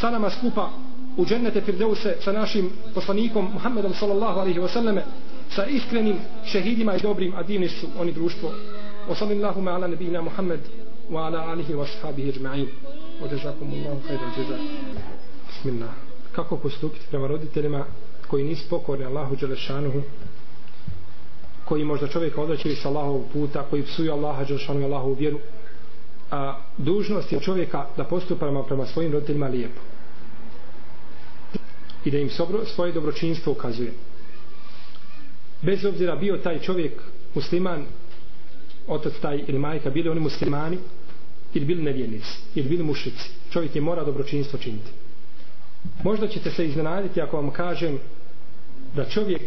[0.00, 0.70] sa nama skupa
[1.16, 5.04] u džennete Firdeuse sa našim poslanikom Muhammedom sallallahu alaihi wa sallame
[5.50, 8.50] sa iskrenim šehidima i dobrim a divni su oni društvo.
[9.08, 10.60] Wa sallallahu ma ala nebina Muhammed
[11.10, 12.66] wa ala alihi wa sahabihi jma'in
[13.22, 14.58] wa jazakum Allahu khairan jaza
[15.48, 16.05] bismillah
[16.36, 17.84] kako postupiti prema roditeljima
[18.28, 20.02] koji nisu pokorni Allahu Đelešanuhu
[21.64, 25.38] koji možda čovjek odrećili sa Allahovog puta koji psuju Allaha Đelešanuhu i Allahovu vjeru
[26.30, 29.80] a dužnost je čovjeka da postupa prema, prema svojim roditeljima lijepo
[32.04, 33.92] i da im sobro, svoje dobročinstvo ukazuje.
[35.62, 37.02] Bez obzira bio taj čovjek
[37.34, 37.86] musliman,
[38.86, 40.78] otac taj ili majka, bili oni muslimani
[41.54, 43.30] ili bili nevjernici ili bili mušici.
[43.50, 45.05] Čovjek je mora dobročinstvo činiti.
[46.04, 47.98] Možda ćete se iznenaditi ako vam kažem
[48.94, 49.42] da čovjek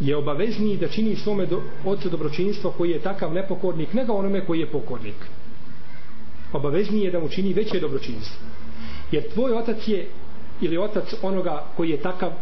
[0.00, 4.60] je obavezniji da čini svome do, ocu dobročinstvo koji je takav nepokornik nego onome koji
[4.60, 5.26] je pokornik.
[6.52, 8.36] Obavezniji je da mu čini veće dobročinstvo.
[9.12, 10.08] Jer tvoj otac je
[10.60, 12.32] ili otac onoga koji je takav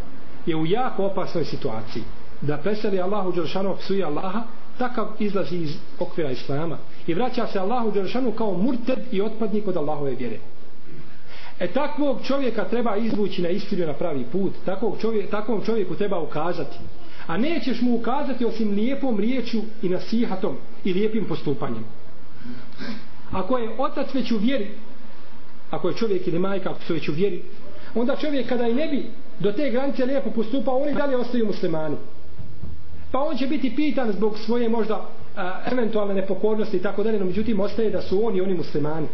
[0.46, 2.02] je u jako opasnoj situaciji
[2.40, 4.42] da preseli Allahu Đeršanu psuje Allaha
[4.78, 9.76] takav izlazi iz okvira Islama i vraća se Allahu Đeršanu kao murted i otpadnik od
[9.76, 10.38] Allahove vjere
[11.60, 16.20] e takvog čovjeka treba izvući na istinu na pravi put takvog čovjek, takvom čovjeku treba
[16.20, 16.76] ukazati
[17.26, 21.84] a nećeš mu ukazati osim lijepom riječu i nasihatom i lijepim postupanjem
[23.32, 24.70] ako je otac već u vjeri
[25.70, 27.42] ako je čovjek ili majka ako su već u vjeri
[27.94, 29.06] onda čovjek kada i ne bi
[29.40, 31.96] do te granice lijepo postupao, oni dalje ostaju muslimani.
[33.12, 37.24] Pa on će biti pitan zbog svoje možda a, eventualne nepokornosti i tako dalje, no
[37.24, 39.06] međutim ostaje da su on i oni muslimani.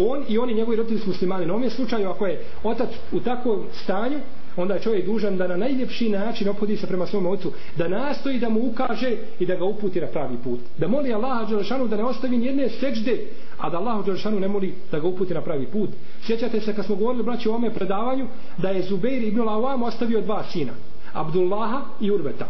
[0.00, 1.46] On i oni njegovi roditelji su muslimani.
[1.46, 4.18] Na ovom slučaju ako je otac u takvom stanju,
[4.56, 8.38] onda je čovjek dužan da na najljepši način opodi se prema svom ocu, da nastoji
[8.38, 10.60] da mu ukaže i da ga uputi na pravi put.
[10.78, 13.18] Da moli Allaha Đelešanu da ne ostavi nijedne seđde,
[13.58, 15.90] a da Allaha Đelešanu ne moli da ga uputi na pravi put.
[16.26, 18.26] Sjećate se kad smo govorili braći o ome predavanju,
[18.58, 20.72] da je Zubeir ibn Lawam ostavio dva sina,
[21.12, 22.46] Abdullaha i Urveta.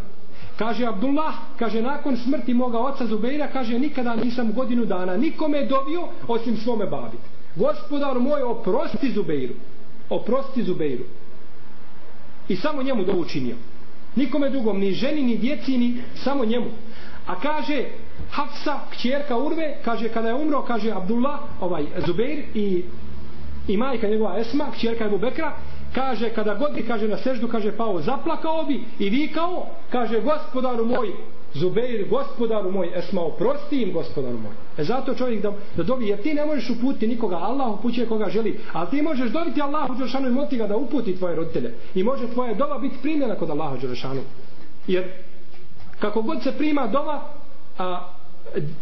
[0.59, 6.09] Kaže Abdullah, kaže nakon smrti moga oca Zubeira, kaže nikada nisam godinu dana nikome dobio
[6.28, 7.16] osim svome babi.
[7.57, 9.55] Gospodar moj, oprosti Zubeiru.
[10.11, 11.05] Oprosti Zubeiru.
[12.49, 13.57] I samo njemu dovu činio
[14.17, 16.67] nikome drugom, ni ženi, ni djeci ni samo njemu.
[17.27, 17.85] A kaže
[18.31, 22.85] Hafsa, kćerka Urve kaže kada je umro, kaže Abdullah ovaj Zubeir i
[23.69, 25.57] i majka njegova Esma, kćerka Ebu Bekra
[25.95, 30.85] kaže kada god bi kaže na seždu kaže pao zaplakao bi i vikao kaže gospodaru
[30.85, 31.12] moj
[31.55, 34.53] Zubeir, gospodaru moj, esma, oprosti im, gospodaru moj.
[34.79, 38.29] E zato čovjek da, da dobi, jer ti ne možeš uputiti nikoga, Allah upućuje koga
[38.31, 41.75] želi, ali ti možeš dobiti Allahu Đelešanu i moliti ga da uputi tvoje roditelje.
[41.95, 44.21] I može tvoje dova biti primljena kod Allaha Đelešanu.
[44.87, 45.05] Jer
[45.99, 47.23] kako god se prima dova,
[47.79, 48.09] a,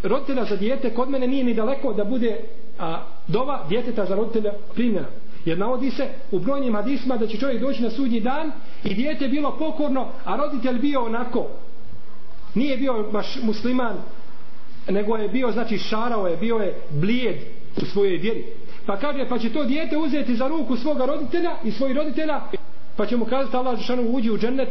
[0.02, 2.40] roditelja za dijete kod mene nije ni daleko da bude
[2.78, 5.08] a, dova djeteta za roditelja primljena.
[5.44, 8.52] Jer navodi se u brojnim hadisma da će čovjek doći na sudnji dan
[8.84, 11.46] i dijete bilo pokorno, a roditelj bio onako.
[12.54, 13.96] Nije bio baš musliman,
[14.88, 17.36] nego je bio, znači šarao je, bio je blijed
[17.82, 18.44] u svojoj vjeri.
[18.86, 22.40] Pa kaže, pa će to dijete uzeti za ruku svoga roditelja i svojih roditelja,
[22.96, 24.68] pa će mu kazati Allah Žešanu uđi u džennet,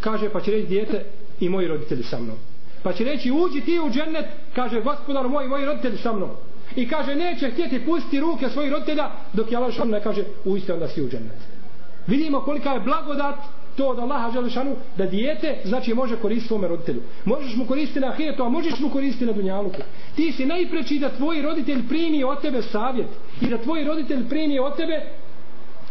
[0.00, 1.04] kaže, pa će reći dijete
[1.40, 2.36] i moji roditelji sa mnom.
[2.82, 6.30] Pa će reći uđi ti u džennet, kaže gospodar moj, moji roditelji sa mnom.
[6.76, 10.74] I kaže neće htjeti pustiti ruke svojih roditelja dok je Allah Žešanu ne kaže uđite
[10.74, 11.38] onda si u džennet.
[12.06, 13.36] Vidimo kolika je blagodat
[13.76, 17.02] to od Allaha Želešanu da dijete znači može koristiti svome roditelju.
[17.24, 19.80] Možeš mu koristiti na ahiretu, a možeš mu koristiti na dunjaluku.
[20.16, 23.08] Ti si najpreći da tvoj roditelj primi od tebe savjet
[23.40, 25.02] i da tvoj roditelj primi od tebe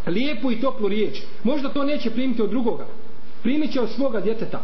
[0.07, 1.21] lijepu i toplu riječ.
[1.43, 2.85] Možda to neće primiti od drugoga.
[3.43, 4.63] Primit će od svoga djeteta.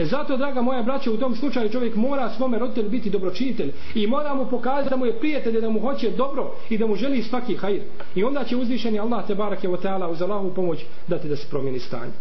[0.00, 4.06] E zato, draga moja braća, u tom slučaju čovjek mora svome roditelju biti dobročinitelj i
[4.06, 7.22] mora mu pokazati da mu je prijatelj, da mu hoće dobro i da mu želi
[7.22, 7.82] svaki hajr.
[8.14, 11.46] I onda će uzvišeni Allah te barake o teala uz Allahu pomoć dati da se
[11.50, 12.12] promijeni stanje.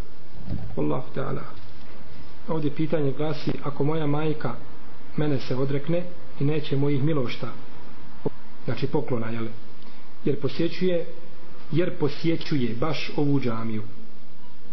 [0.78, 1.42] Allah teala.
[2.48, 4.52] Ovdje pitanje glasi, ako moja majka
[5.18, 6.04] mene se odrekne
[6.40, 7.48] i neće mojih milošta,
[8.66, 9.48] znači poklona, jel?
[10.26, 11.06] Jer posjećuje,
[11.72, 13.84] jer posjećuje baš ovu džamiju.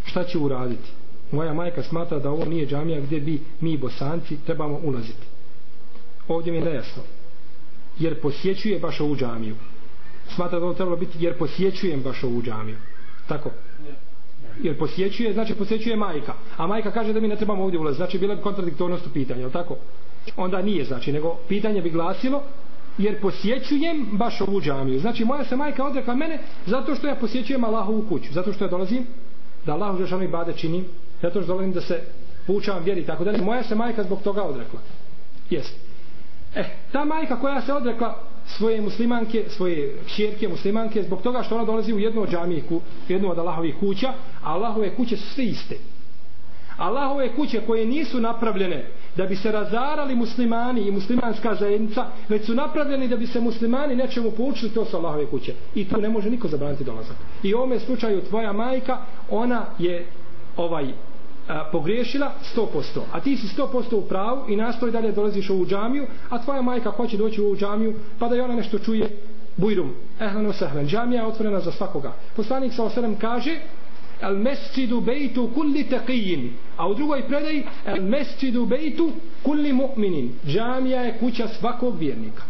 [0.04, 0.90] Šta će uraditi?
[1.36, 5.26] Moja majka smatra da ovo nije džamija gdje bi mi bosanci trebamo ulaziti.
[6.28, 7.02] Ovdje mi je nejasno.
[7.98, 9.54] Jer posjećuje baš ovu džamiju.
[10.34, 12.76] Smatra da ovo trebalo biti jer posjećujem baš ovu džamiju.
[13.28, 13.50] Tako?
[14.62, 16.34] Jer posjećuje, znači posjećuje majka.
[16.56, 17.96] A majka kaže da mi ne trebamo ovdje ulaziti.
[17.96, 19.76] Znači bila bi kontradiktornost u pitanju, je tako?
[20.36, 22.42] onda nije znači, nego pitanje bi glasilo
[22.98, 25.00] jer posjećujem baš ovu džamiju.
[25.00, 28.70] Znači moja se majka odrekla mene zato što ja posjećujem Allahovu kuću zato što ja
[28.70, 29.06] dolazim
[29.66, 30.84] da Allah Žešanu i Bade činim
[31.22, 32.00] zato što dovolim da se
[32.46, 33.42] poučavam vjeri tako dalje.
[33.42, 34.80] Moja se majka zbog toga odrekla.
[35.50, 35.74] Jest.
[36.54, 41.64] E, ta majka koja se odrekla svoje muslimanke, svoje kćerke muslimanke, zbog toga što ona
[41.64, 44.08] dolazi u jednu od džamije, u jednu od Allahovih kuća,
[44.42, 45.76] a Allahove kuće su sve iste.
[46.76, 52.54] Allahove kuće koje nisu napravljene da bi se razarali muslimani i muslimanska zajednica, već su
[52.54, 55.54] napravljeni da bi se muslimani nečemu poučili, to su Allahove kuće.
[55.74, 57.16] I to ne može niko zabraniti dolazak.
[57.42, 58.98] I u ovome slučaju tvoja majka,
[59.30, 60.06] ona je
[60.56, 60.86] ovaj
[61.48, 65.66] a, pogriješila 100%, a ti si 100% u pravu i nastoji dalje dolaziš u ovu
[65.66, 69.10] džamiju, a tvoja majka hoće doći u ovu džamiju, pa da i ona nešto čuje,
[69.56, 72.12] bujrum, ehlan osehlan, džamija je otvorena za svakoga.
[72.36, 73.58] Poslanik sa osadem kaže,
[74.20, 81.02] al mesčidu bejtu kulli teqijin, a u drugoj predaji, al mesčidu bejtu kulli mu'minin, džamija
[81.02, 82.42] je kuća svakog vjernika.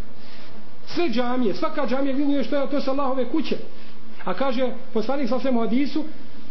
[0.86, 3.56] Sve džamije, svaka džamija viduje što je to sa Allahove kuće.
[4.24, 6.04] A kaže poslanik sa osadem u hadisu,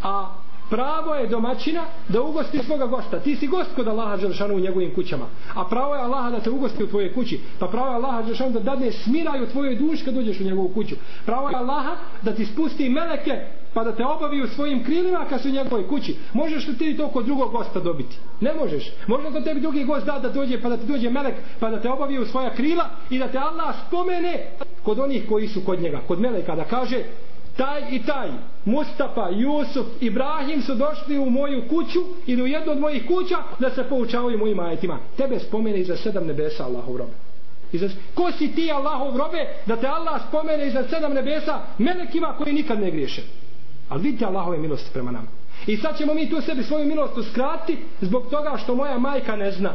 [0.03, 0.29] a
[0.69, 3.19] pravo je domaćina da ugosti svoga gosta.
[3.19, 5.25] Ti si gost kod Allaha Đelšanu u njegovim kućama.
[5.55, 7.39] A pravo je Allaha da te ugosti u tvojoj kući.
[7.59, 10.69] Pa pravo je Allaha Đelšanu da dadne smiraj u tvojoj duši kad dođeš u njegovu
[10.69, 10.95] kuću.
[11.25, 13.41] Pravo je Allaha da ti spusti meleke
[13.73, 16.15] pa da te obavi u svojim krilima kad su u njegovoj kući.
[16.33, 18.17] Možeš li ti to kod drugog gosta dobiti?
[18.41, 18.91] Ne možeš.
[19.07, 21.81] Možda to tebi drugi gost da da dođe pa da ti dođe melek pa da
[21.81, 24.51] te obavi u svoja krila i da te Allah spomene
[24.83, 25.99] kod onih koji su kod njega.
[26.07, 27.03] Kod meleka da kaže
[27.57, 28.29] taj i taj
[28.65, 33.69] Mustafa, Jusuf, Ibrahim su došli u moju kuću ili u jednu od mojih kuća da
[33.69, 34.99] se poučavaju mojim ajetima.
[35.17, 37.13] Tebe spomene iza sedam nebesa Allahov robe.
[37.71, 37.89] Iza...
[38.13, 42.79] Ko si ti Allahov robe da te Allah spomene iza sedam nebesa melekima koji nikad
[42.79, 43.21] ne griješe.
[43.89, 45.27] Ali vidite Allahove milosti prema nama.
[45.67, 49.51] I sad ćemo mi tu sebi svoju milost uskrati zbog toga što moja majka ne
[49.51, 49.73] zna.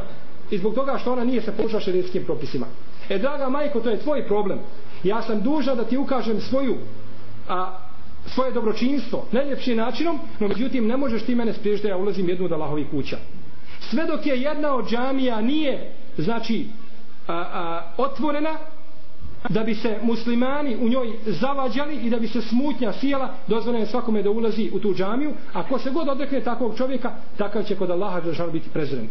[0.51, 2.65] I zbog toga što ona nije se poučila šerijskim propisima.
[3.09, 4.59] E draga majko, to je tvoj problem.
[5.03, 6.75] Ja sam dužan da ti ukažem svoju
[7.49, 7.77] a,
[8.25, 12.45] svoje dobročinstvo najljepšim načinom, no međutim ne možeš ti mene spriješiti da ja ulazim jednu
[12.45, 13.17] od Allahovih kuća.
[13.79, 16.65] Sve dok je jedna od džamija nije, znači,
[17.27, 18.57] a, a, otvorena,
[19.49, 24.23] da bi se muslimani u njoj zavađali i da bi se smutnja sijela, dozvoljeno svakome
[24.23, 27.89] da ulazi u tu džamiju, a ko se god odrekne takvog čovjeka, takav će kod
[27.89, 29.07] Allaha Đelšanu biti prezren.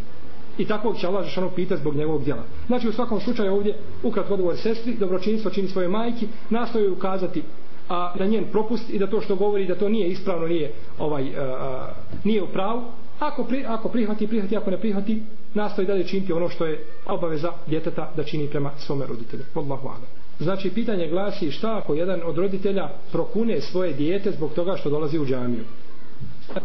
[0.59, 2.43] I takvog će Allah Đelšanu pita zbog njegovog djela.
[2.67, 7.43] Znači u svakom slučaju ovdje ukratko odgovor sestri, dobročinstvo čini svoje majki, nastoju ukazati
[7.91, 11.37] a da njen propust i da to što govori da to nije ispravno nije ovaj
[11.37, 11.93] a, a,
[12.25, 12.83] nije u pravu.
[13.19, 15.23] Ako, pri, ako prihvati prihvati ako ne prihvati
[15.55, 19.43] nastoji dalje činiti ono što je obaveza djeteta da čini prema svome roditelju.
[19.55, 20.09] Allahu a'lam.
[20.41, 25.19] Znači pitanje glasi šta ako jedan od roditelja prokune svoje dijete zbog toga što dolazi
[25.19, 25.65] u džamiju?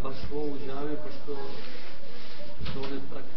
[0.03, 1.41] Baš u džamiju pošto
[2.63, 3.35] što ne praktikuje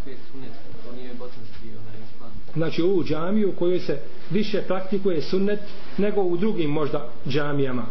[2.59, 3.99] znači ovu džamiju u kojoj se
[4.31, 5.61] više praktikuje sunnet
[5.99, 7.87] nego u drugim možda džamijama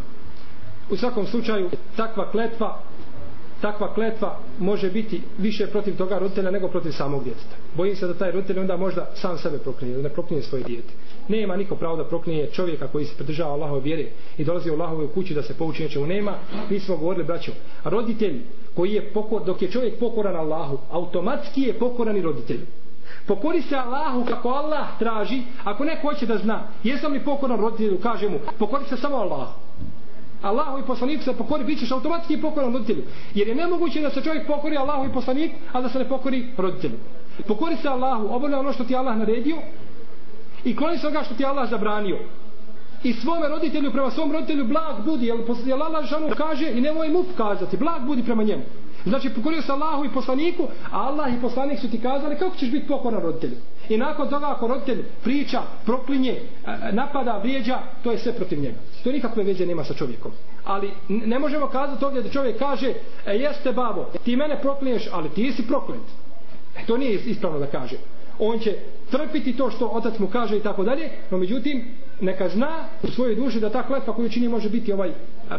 [0.89, 2.80] u svakom slučaju takva kletva
[3.61, 7.55] takva kletva može biti više protiv toga roditelja nego protiv samog djeteta.
[7.76, 10.93] Bojim se da taj roditelj onda možda sam sebe proklinje, da ne proklinje svoje dijete.
[11.28, 14.05] Nema niko pravo da proklinje čovjeka koji se pridržava Allahove vjere
[14.38, 16.07] i dolazi u Allahove kući da se pouči nečemu.
[16.07, 16.34] Nema,
[16.70, 17.51] mi smo govorili braćo.
[17.84, 18.41] A roditelj
[18.76, 22.65] koji je pokor, dok je čovjek pokoran Allahu, automatski je pokoran i roditelju.
[23.28, 27.99] Pokori se Allahu kako Allah traži, ako neko hoće da zna, jesam li pokoran roditelju,
[28.03, 29.68] kaže mu, pokori se samo Allahu.
[30.41, 33.03] Allahu i poslaniku se pokori, bit ćeš automatski pokoran roditelju.
[33.34, 36.53] Jer je nemoguće da se čovjek pokori Allahu i poslaniku, a da se ne pokori
[36.58, 36.97] roditelju.
[37.47, 39.58] Pokori se Allahu, obavlja ono što ti Allah naredio
[40.64, 42.20] i kloni se onoga što ti Allah zabranio.
[43.03, 47.10] I svome roditelju, prema svom roditelju, blag budi, jer, jer Allah žanu kaže i nemoj
[47.10, 48.64] mu kazati, blag budi prema njemu.
[49.08, 52.72] Znači pokorio se Allahu i poslaniku, a Allah i poslanik su ti kazali kako ćeš
[52.72, 53.55] biti pokoran roditelju.
[53.89, 58.60] I nakon toga ako roditelj priča, proklinje, e, e, napada, vrijeđa, to je sve protiv
[58.60, 58.78] njega.
[59.03, 60.32] To nikakve veze nema sa čovjekom.
[60.66, 62.93] Ali ne možemo kazati ovdje da čovjek kaže,
[63.26, 66.01] e, jeste babo, ti mene proklinješ, ali ti si proklet.
[66.78, 67.95] E, to nije ispravno da kaže.
[68.39, 68.76] On će
[69.12, 71.86] trpiti to što otac mu kaže i tako dalje, no međutim,
[72.22, 75.11] neka zna u svojoj duši da ta kletva koju čini može biti ovaj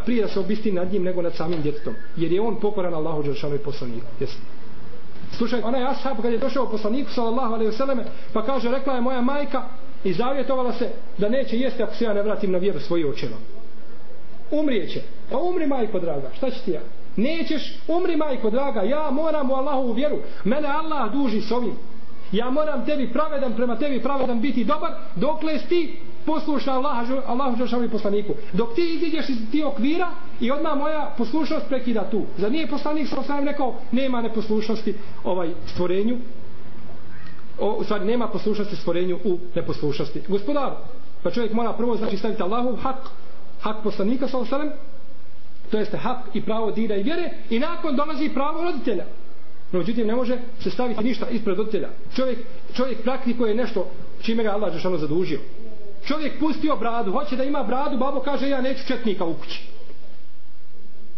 [0.05, 1.93] prije da se obisti nad njim nego nad samim djetetom.
[2.17, 4.05] Jer je on pokoran Allahu Đeršanu i poslaniku.
[4.19, 4.37] Jesi.
[5.31, 8.03] Slušaj, onaj ashab kad je došao poslaniku sallallahu alejhi ve selleme,
[8.33, 9.63] pa kaže, rekla je moja majka
[10.03, 13.37] i zavjetovala se da neće jesti ako se ja ne vratim na vjeru svojih očeva.
[14.51, 15.01] Umrijeće.
[15.31, 16.81] Pa umri majko draga, šta će ti ja?
[17.15, 20.17] Nećeš, umri majko draga, ja moram u Allahovu vjeru.
[20.43, 21.75] Mene Allah duži s ovim.
[22.31, 25.99] Ja moram tebi pravedan, prema tebi pravedan biti dobar, dokle ti
[26.29, 28.33] poslušna Allah, Allahu Đelšanu i poslaniku.
[28.53, 30.07] Dok ti iziđeš iz ti okvira
[30.39, 32.25] i odmah moja poslušnost prekida tu.
[32.37, 36.17] Za nije poslanik sa osam rekao nema neposlušnosti ovaj stvorenju.
[37.59, 40.21] O, u stvari nema poslušnosti stvorenju u neposlušnosti.
[40.27, 40.71] Gospodar,
[41.23, 43.09] pa čovjek mora prvo znači staviti Allahu hak,
[43.61, 44.69] hak poslanika sa osam,
[45.71, 49.05] to jeste hak i pravo dira i vjere i nakon dolazi pravo roditelja.
[49.71, 51.89] No, međutim, ne može se staviti ništa ispred roditelja.
[52.15, 52.39] Čovjek,
[52.73, 53.87] čovjek praktikuje nešto
[54.21, 55.39] čime ga Allah Žešano zadužio
[56.05, 59.61] čovjek pustio bradu, hoće da ima bradu, babo kaže ja neću četnika u kući.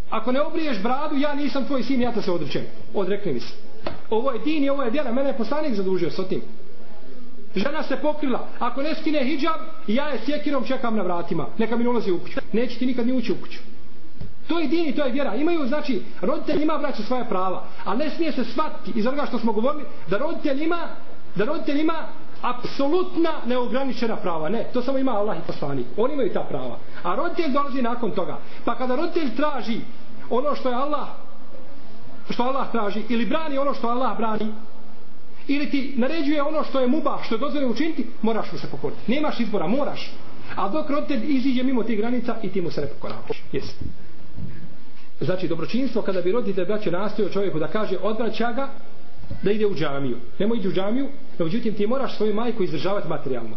[0.09, 2.63] Ako ne obriješ bradu, ja nisam tvoj sin, ja te se odrećem.
[2.93, 3.53] Odrekni mi se.
[4.09, 6.41] Ovo je din i ovo je vjera, mene je poslanik zadužio s tim.
[7.55, 11.84] Žena se pokrila, ako ne skine hijab, ja je sjekirom čekam na vratima, neka mi
[11.84, 12.39] ne ulazi u kuću.
[12.51, 13.59] Neće ti nikad ni ući u kuću.
[14.47, 15.36] To je din i to je vjera.
[15.36, 19.39] Imaju, znači, roditelj ima vraća svoja prava, a ne smije se shvatiti iz onoga što
[19.39, 20.88] smo govorili, da roditelj ima,
[21.36, 22.07] da roditelj ima
[22.41, 24.49] apsolutna neograničena prava.
[24.49, 25.85] Ne, to samo ima Allah i poslanik.
[25.97, 26.77] Oni imaju ta prava.
[27.03, 28.37] A roditelj dolazi nakon toga.
[28.65, 29.79] Pa kada roditelj traži
[30.29, 31.07] ono što je Allah
[32.29, 34.53] što Allah traži ili brani ono što Allah brani
[35.47, 39.11] ili ti naređuje ono što je muba što je dozvoljeno učiniti moraš mu se pokoriti
[39.11, 40.11] nemaš izbora, moraš
[40.55, 43.71] a dok roditelj iziđe mimo tih granica i ti mu se ne pokoravaš yes.
[45.21, 48.69] znači dobročinstvo kada bi roditelj braće nastojao čovjeku da kaže odvraća ga
[49.43, 50.17] da ide u džamiju.
[50.39, 51.07] Nemoj ići u džamiju,
[51.39, 53.55] no međutim ti moraš svoju majku izdržavati materijalno.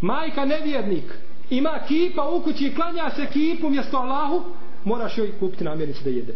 [0.00, 1.04] Majka nevjernik,
[1.50, 4.42] ima kipa u kući i klanja se kipu mjesto Allahu,
[4.84, 6.34] moraš joj kupiti namjernicu da jede.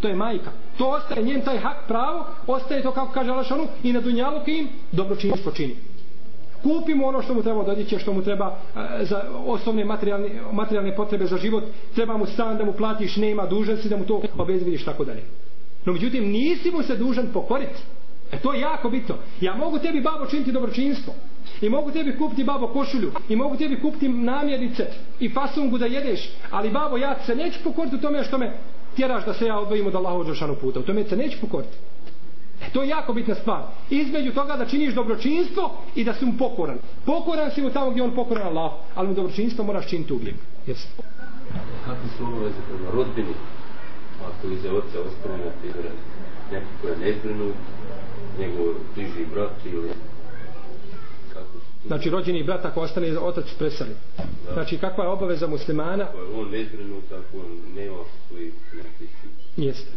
[0.00, 0.50] To je majka.
[0.78, 4.68] To ostaje njen taj hak pravo, ostaje to kako kaže Alašanu i na dunjalu kim
[4.92, 5.16] dobro
[5.54, 5.76] čini.
[6.62, 11.26] Kupimo ono što mu treba dodiće, što mu treba e, za osnovne materijalne, materijalne potrebe
[11.26, 14.84] za život, treba mu stan da mu platiš, nema dužan si da mu to obezvidiš,
[14.84, 15.22] tako dalje.
[15.84, 17.80] No međutim, nisi mu se dužan pokoriti.
[18.32, 19.14] E to je jako bitno.
[19.40, 21.14] Ja mogu tebi babo činiti dobročinstvo.
[21.60, 23.12] I mogu tebi kupiti babo košulju.
[23.28, 24.86] I mogu tebi kupiti namjernice
[25.20, 26.30] i fasungu da jedeš.
[26.50, 28.52] Ali babo, ja se neću pokoriti u tome što me
[28.96, 30.80] tjeraš da se ja odvojim od Allahovog Đeršanu puta.
[30.80, 31.76] U tome se neću pokoriti.
[32.62, 33.62] E to je jako bitna stvar.
[33.90, 36.78] Između toga da činiš dobročinstvo i da si mu pokoran.
[37.06, 38.72] Pokoran si mu tamo gdje on pokoran Allah.
[38.94, 40.36] Ali mu dobročinstvo moraš činiti uvijek.
[40.66, 40.88] Jesi.
[41.84, 43.34] Kako su ovo prema rodbini?
[44.28, 45.92] Ako iza oca ostane na primjer
[46.52, 47.54] neko ko je nezbrinut,
[48.38, 49.90] njegov bliži brat ili
[51.86, 53.90] Znači rođeni brat ako ostane otac preseli.
[54.16, 54.52] Da.
[54.52, 56.04] Znači kakva je obaveza muslimana?
[56.04, 57.96] Ako je on nezbrinut, ako on nema
[58.28, 59.10] svojih nekih
[59.56, 59.90] Jeste.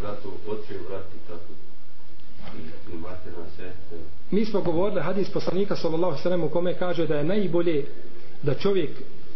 [0.00, 1.52] Bratu, oče, vrati, tako.
[2.58, 3.98] I, i materna sestra.
[4.30, 7.84] Mi smo govorili hadis poslanika sallallahu sallam u kome kaže da je najbolje
[8.42, 8.90] da čovjek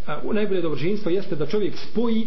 [0.06, 2.26] a, najbolje dobročinstvo jeste da čovjek spoji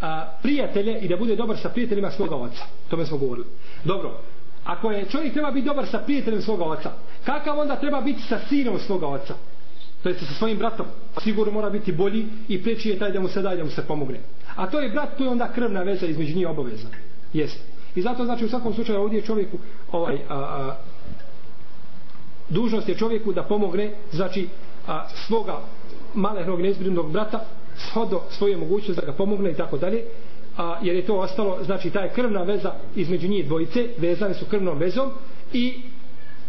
[0.00, 2.64] a, prijatelje i da bude dobar sa prijateljima svoga oca.
[2.90, 3.46] To mi smo govorili.
[3.84, 4.20] Dobro,
[4.64, 6.92] ako je čovjek treba biti dobar sa prijateljem svoga oca,
[7.24, 9.34] kakav onda treba biti sa sinom svoga oca?
[10.02, 10.86] To jest sa svojim bratom.
[11.22, 13.82] Sigurno mora biti bolji i preći je taj da mu se daje da mu se
[13.86, 14.20] pomogne.
[14.56, 16.88] A to je brat, to je onda krvna veza između njih obaveza.
[17.32, 17.58] Jest.
[17.94, 19.58] I zato znači u svakom slučaju ovdje čovjeku
[19.92, 20.76] ovaj, a, a,
[22.48, 24.48] dužnost je čovjeku da pomogne znači
[24.86, 25.60] a, svoga
[26.14, 27.44] malehnog neizbrinunog brata
[27.76, 30.02] shodo svoje mogućnosti da ga pomogne i tako dalje
[30.56, 34.78] a, jer je to ostalo znači taj krvna veza između njih dvojice vezani su krvnom
[34.78, 35.10] vezom
[35.52, 35.82] i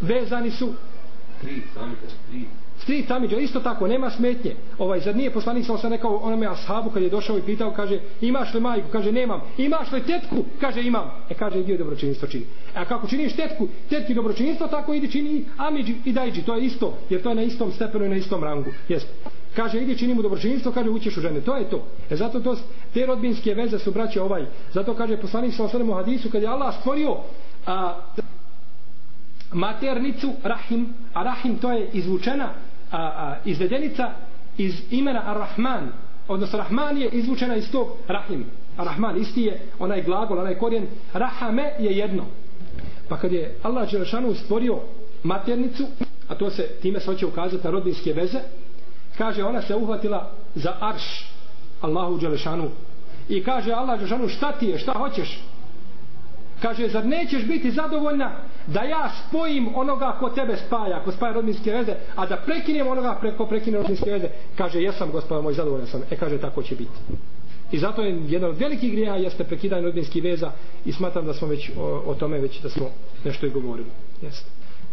[0.01, 0.73] vezani su
[2.85, 4.55] Tri, tamiđa, isto tako, nema smetnje.
[4.77, 8.53] Ovaj, zar nije poslanik sam rekao onome ashabu kad je došao i pitao, kaže, imaš
[8.53, 8.87] li majku?
[8.91, 9.41] Kaže, nemam.
[9.57, 10.35] Imaš li tetku?
[10.59, 11.11] Kaže, imam.
[11.29, 12.43] E, kaže, i dio dobročinjstvo čini.
[12.75, 16.41] E, a kako činiš tetku, tetki dobročinjstvo, tako idi čini amiđi i dajđi.
[16.41, 18.71] To je isto, jer to je na istom stepenu i na istom rangu.
[18.89, 19.07] Jest.
[19.55, 21.41] Kaže, idi čini mu dobročinjstvo, kaže, ućeš u žene.
[21.41, 21.83] To je to.
[22.09, 22.57] E, zato to,
[22.93, 24.45] te rodbinske veze su braće ovaj.
[24.73, 27.17] Zato kaže poslanik sam u hadisu, kad je Allah stvorio
[27.65, 27.93] a,
[29.53, 32.49] maternicu Rahim, a Rahim to je izvučena
[32.91, 34.11] a, a, izvedenica
[34.57, 35.91] iz imena Ar-Rahman
[36.27, 38.45] odnosno Rahman je izvučena iz tog Rahim
[38.77, 42.25] Ar-Rahman isti je onaj glagol, onaj korijen Rahame je jedno
[43.09, 44.79] pa kad je Allah Đelešanu stvorio
[45.23, 45.83] maternicu
[46.27, 48.39] a to se time se hoće ukazati na rodinske veze
[49.17, 51.25] kaže ona se uhvatila za arš
[51.81, 52.69] Allahu Đelešanu.
[53.29, 55.39] I kaže Allah Đelešanu šta ti je, šta hoćeš?
[56.61, 58.31] Kaže zar nećeš biti zadovoljna
[58.67, 63.17] da ja spojim onoga ko tebe spaja ko spaja rodinske veze a da prekinem onoga
[63.21, 64.27] preko prekine rodinske veze?
[64.57, 66.01] Kaže jesam gospod moj zadovoljan sam.
[66.11, 66.91] E kaže tako će biti.
[67.71, 70.51] I zato je jedan od velikih grija jeste prekidanje rodinskih veza
[70.85, 72.89] i smatram da smo već o, o tome već da smo
[73.25, 73.89] nešto i govorili.
[74.21, 74.49] Jeste.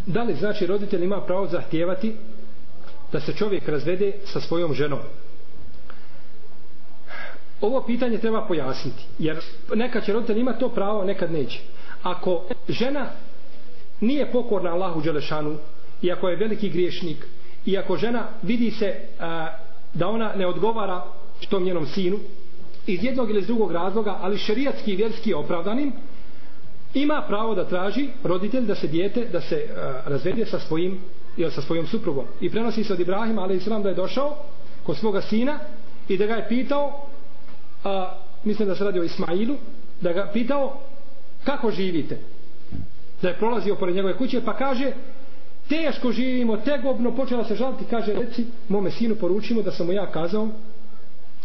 [0.06, 2.16] Da li znači roditelj ima pravo zahtijevati
[3.12, 4.98] da se čovjek razvede sa svojom ženom.
[7.60, 9.40] Ovo pitanje treba pojasniti jer
[9.74, 11.60] neka će roditelj ima to pravo nekad neće.
[12.02, 13.06] Ako žena
[14.00, 15.56] nije pokorna Allahu Đelešanu
[16.02, 17.26] i ako je veliki griješnik
[17.66, 19.48] i ako žena vidi se a,
[19.94, 21.04] da ona ne odgovara
[21.48, 22.18] tom njenom sinu
[22.86, 25.92] iz jednog ili iz drugog razloga ali šerijatski i vjerski opravdanim
[26.94, 30.98] ima pravo da traži roditelj da se dijete da se a, razvede sa svojim
[31.42, 32.24] ili sa svojom suprugom.
[32.40, 34.36] I prenosi se od Ibrahima ali islam da je došao
[34.82, 35.58] kod svoga sina
[36.08, 37.06] i da ga je pitao
[37.84, 38.14] a,
[38.44, 39.56] mislim da se radi o Ismailu
[40.00, 40.78] da ga pitao
[41.44, 42.18] kako živite?
[43.22, 44.92] Da je prolazio pored njegove kuće pa kaže
[45.68, 47.84] teško živimo, tegobno počela se žaliti.
[47.90, 50.48] Kaže reci mome sinu poručimo da sam mu ja kazao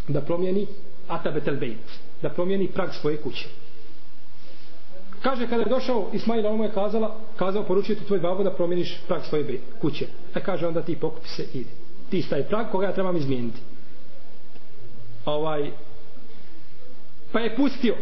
[0.07, 0.67] da promijeni
[1.07, 1.77] Atabetel Bejt
[2.21, 3.47] da promijeni prag svoje kuće
[5.26, 8.97] kaže kada je došao Ismaila ono je kazala kazao poručio ti tvoj babo da promijeniš
[9.07, 10.07] prag svoje kuće.
[10.36, 11.69] E kaže onda ti pokupi se ide.
[12.09, 13.59] Ti staj prag koga ja trebam izmijeniti.
[15.26, 15.71] Ovaj
[17.32, 17.95] pa je pustio.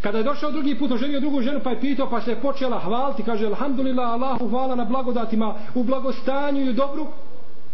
[0.00, 2.78] Kada je došao drugi put oženio drugu ženu pa je pitao pa se je počela
[2.78, 7.06] hvaliti kaže alhamdulillah Allahu hvala na blagodatima u blagostanju i u dobru.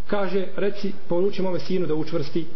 [0.06, 2.46] Kaže reci poručim ove sinu da učvrsti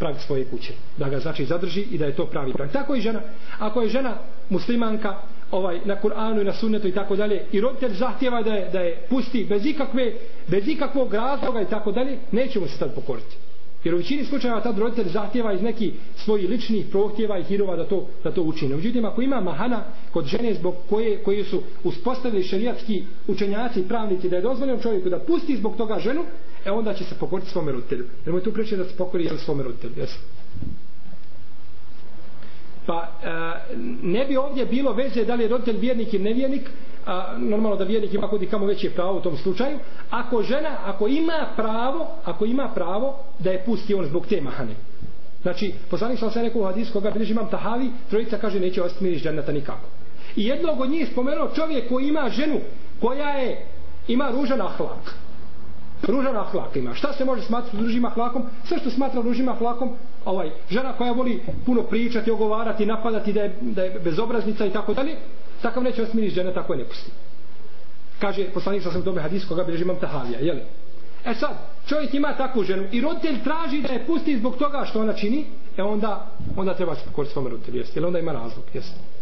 [0.00, 2.70] prag svoje kuće da ga znači zadrži i da je to pravi prag.
[2.70, 3.20] Tako i žena.
[3.58, 4.14] Ako je žena
[4.48, 5.14] muslimanka
[5.50, 8.80] ovaj na Kur'anu i na sunnetu i tako dalje i roditelj zahtjeva da je, da
[8.80, 10.12] je pusti bez ikakve
[10.46, 13.36] bez ikakvog razloga i tako dalje nećemo se tad pokoriti.
[13.84, 17.84] Jer u većini slučajeva tad roditelj zahtjeva iz nekih svojih ličnih prohtjeva i hirova da
[17.84, 18.76] to, da to učine.
[18.76, 19.82] Međutim, ako ima mahana
[20.12, 25.08] kod žene zbog koje, koje su uspostavili šarijatski učenjaci i pravnici da je dozvoljeno čovjeku
[25.08, 26.24] da pusti zbog toga ženu,
[26.64, 28.04] e onda će se pokoriti svome roditelju.
[28.24, 29.92] Jer mu je tu preče da se pokori jel svome roditelju.
[29.96, 30.18] Jesu.
[32.86, 36.70] Pa e, ne bi ovdje bilo veze da li je roditelj vjernik ili nevjernik,
[37.06, 39.78] a, normalno da vjernik ima kod i kamo veće pravo u tom slučaju,
[40.10, 44.74] ako žena, ako ima pravo, ako ima pravo da je pusti on zbog te mahane.
[45.42, 49.04] Znači, poslanik sam se rekao u hadisu koga bilježi imam tahavi, trojica kaže neće ostati
[49.04, 49.88] miriš nikako.
[50.36, 52.60] I jednog od njih spomenuo čovjek koji ima ženu
[53.00, 53.66] koja je,
[54.08, 55.14] ima ružan ahlak.
[56.02, 56.94] Ružan ahlak ima.
[56.94, 58.42] Šta se može smatrati ružim ahlakom?
[58.64, 59.90] Sve što smatra ružim ahlakom,
[60.24, 64.94] ovaj, žena koja voli puno pričati, ogovarati, napadati da je, da je bezobraznica i tako
[64.94, 65.16] dalje,
[65.62, 67.10] takav neće osmiriš žene, tako je ne pusti.
[68.20, 70.60] Kaže, poslanik sam tome hadis koga bilježi imam tahavija, jeli?
[71.24, 71.50] E sad,
[71.86, 75.44] čovjek ima takvu ženu i roditelj traži da je pusti zbog toga što ona čini,
[75.76, 76.26] e onda,
[76.56, 78.00] onda treba se pokoriti svom roditelju, jeste?
[78.00, 79.19] Jer onda ima razlog, jeste?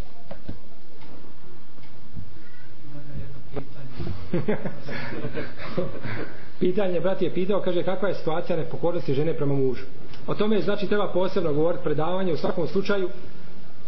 [6.60, 9.84] Pitanje, brat je pitao, kaže, kakva je situacija nepokornosti žene prema mužu?
[10.26, 13.08] O tome, znači, treba posebno govoriti predavanje, u svakom slučaju,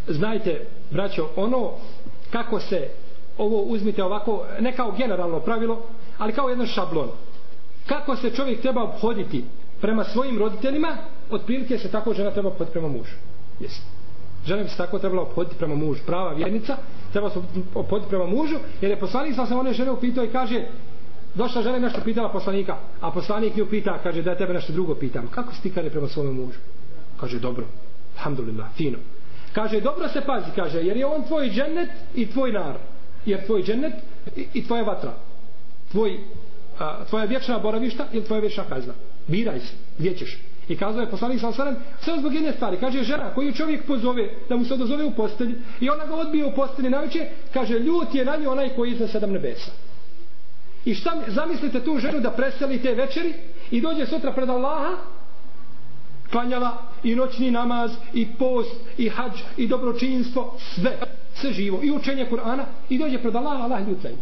[0.09, 1.71] znajte, braćo, ono
[2.31, 2.89] kako se
[3.39, 5.83] ovo uzmite ovako, ne kao generalno pravilo,
[6.19, 7.09] ali kao jedan šablon.
[7.87, 9.45] Kako se čovjek treba obhoditi
[9.81, 10.97] prema svojim roditeljima,
[11.31, 13.15] otprilike se tako žena treba obhoditi prema mužu.
[13.61, 14.00] Jesi.
[14.47, 16.01] Žena bi se tako trebala opoditi prema mužu.
[16.07, 16.77] Prava vjernica
[17.13, 17.39] treba se
[17.75, 20.67] opoditi prema mužu, jer je poslanik sam se one žene upitao i kaže,
[21.35, 25.27] došla žena nešto pitala poslanika, a poslanik nju pita, kaže, da tebe nešto drugo pitam.
[25.31, 26.59] Kako si ti kada prema svome mužu?
[27.21, 27.67] Kaže, dobro.
[28.17, 28.99] Alhamdulillah, fino.
[29.53, 32.77] Kaže, dobro se pazi, kaže, jer je on tvoj džennet i tvoj nar.
[33.27, 33.93] Jer tvoj džennet
[34.37, 35.13] i, i tvoja vatra.
[35.91, 36.21] Tvoj
[36.79, 38.93] a, tvoja vječna boravišta ili tvoja vječna kazna.
[39.27, 40.39] Biraj se, gdje ćeš.
[40.71, 41.53] I kazao je poslanik sa
[42.01, 42.77] sve zbog jedne stvari.
[42.81, 46.45] Kaže žena koju čovjek pozove da mu se odazove u postelji i ona ga odbije
[46.47, 49.71] u postelji naveče, kaže ljut je na nju onaj koji izne sedam nebesa.
[50.85, 53.35] I šta zamislite tu ženu da preseli te večeri
[53.71, 54.97] i dođe sutra pred Allaha
[56.31, 60.99] klanjala i noćni namaz i post i hađ i dobročinstvo sve
[61.35, 64.17] sve živo i učenje Kur'ana i dođe pred Allaha Allah ljut na nju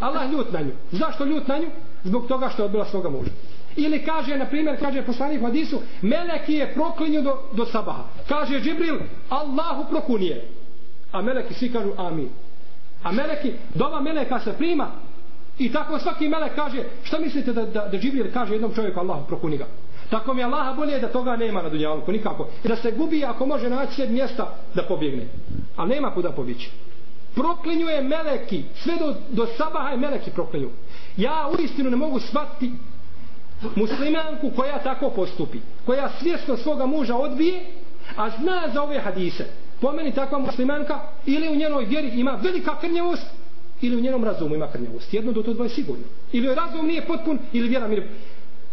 [0.00, 1.66] Allah ljut na nju zašto ljut na nju?
[2.04, 3.30] zbog toga što je odbila svoga muža
[3.78, 8.98] ili kaže na primjer kaže poslanik hadisu meleki je proklinju do, do sabaha kaže Džibril
[9.28, 10.48] Allahu prokunije
[11.12, 12.28] a meleki svi kažu amin
[13.02, 14.90] a meleki doma meleka se prima
[15.58, 19.26] I tako svaki melek kaže, šta mislite da, da, da Džibril kaže jednom čovjeku Allahu
[19.26, 19.66] prokuni ga?
[20.10, 22.48] Tako mi Allaha bolje da toga nema na dunjalku, nikako.
[22.64, 25.26] I da se gubi ako može naći sred mjesta da pobjegne.
[25.76, 26.70] A nema kuda pobići.
[27.34, 30.68] Proklinjuje meleki, sve do, do sabaha je meleki proklinju.
[31.16, 32.72] Ja u istinu ne mogu shvatiti
[33.76, 35.58] muslimanku koja tako postupi.
[35.86, 37.60] Koja svjesno svoga muža odbije,
[38.16, 39.44] a zna za ove hadise.
[39.80, 43.26] Pomeni takva muslimanka ili u njenoj vjeri ima velika krnjevost
[43.80, 45.14] ili u njenom razumu ima krnjavost.
[45.14, 46.04] Jedno do to dvoje sigurno.
[46.32, 48.08] Ili joj razum nije potpun, ili vjera nije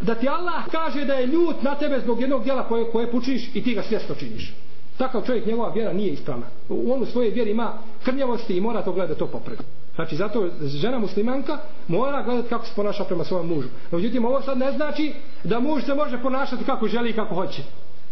[0.02, 3.56] Da ti Allah kaže da je ljut na tebe zbog jednog djela koje, koje pučiš
[3.56, 4.54] i ti ga svjesno činiš.
[4.98, 6.46] Takav čovjek, njegova vjera nije ispravna.
[6.70, 7.74] On u svojoj vjeri ima
[8.04, 9.64] krnjavosti i mora to gledati to popraviti.
[9.96, 13.68] Znači, zato žena muslimanka mora gledati kako se ponaša prema svom mužu.
[13.92, 17.36] No, međutim, ovo sad ne znači da muž se može ponašati kako želi i kako
[17.36, 17.62] hoće.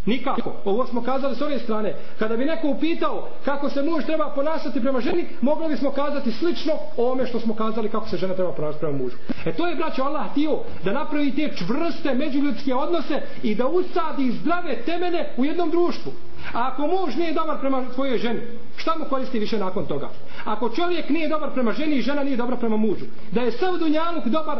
[0.05, 0.53] Nikako.
[0.65, 1.95] Ovo smo kazali s ove strane.
[2.19, 6.73] Kada bi neko upitao kako se muž treba ponašati prema ženi, mogli bismo kazati slično
[6.97, 9.15] ovome što smo kazali kako se žena treba ponašati prema mužu.
[9.45, 14.31] E to je, braćo, Allah htio da napravi te čvrste međuljudske odnose i da usadi
[14.31, 16.11] zdrave temene u jednom društvu.
[16.53, 18.41] A ako muž nije dobar prema svojoj ženi,
[18.77, 20.09] šta mu koristi više nakon toga?
[20.45, 23.77] Ako čovjek nije dobar prema ženi i žena nije dobra prema mužu, da je sav
[23.77, 24.57] dunjaluk dobar,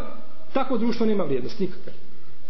[0.54, 2.03] tako društvo nema vrijednost nikakve.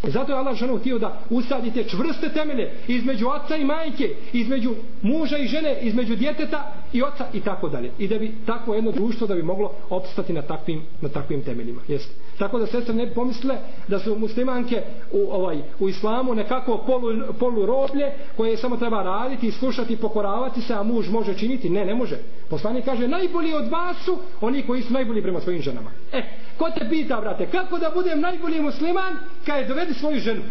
[0.06, 5.38] Zato je Allah ženu htio da usadite čvrste temelje između oca i majke, između muža
[5.38, 7.90] i žene, između djeteta i oca i tako dalje.
[7.98, 11.80] I da bi takvo jedno društvo da bi moglo opstati na takvim, na takvim temeljima.
[11.88, 12.14] Jeste.
[12.38, 13.56] Tako da sestre ne pomisle
[13.88, 14.82] da su muslimanke
[15.12, 20.74] u, ovaj, u islamu nekako polu, polu roblje koje samo treba raditi, slušati, pokoravati se,
[20.74, 21.70] a muž može činiti.
[21.70, 22.18] Ne, ne može.
[22.50, 25.90] Poslanik kaže najbolji od vas su oni koji su najbolji prema svojim ženama.
[26.12, 26.22] E,
[26.58, 30.42] ko te pita, brate, kako da budem najbolji musliman kad je dovedi svoju ženu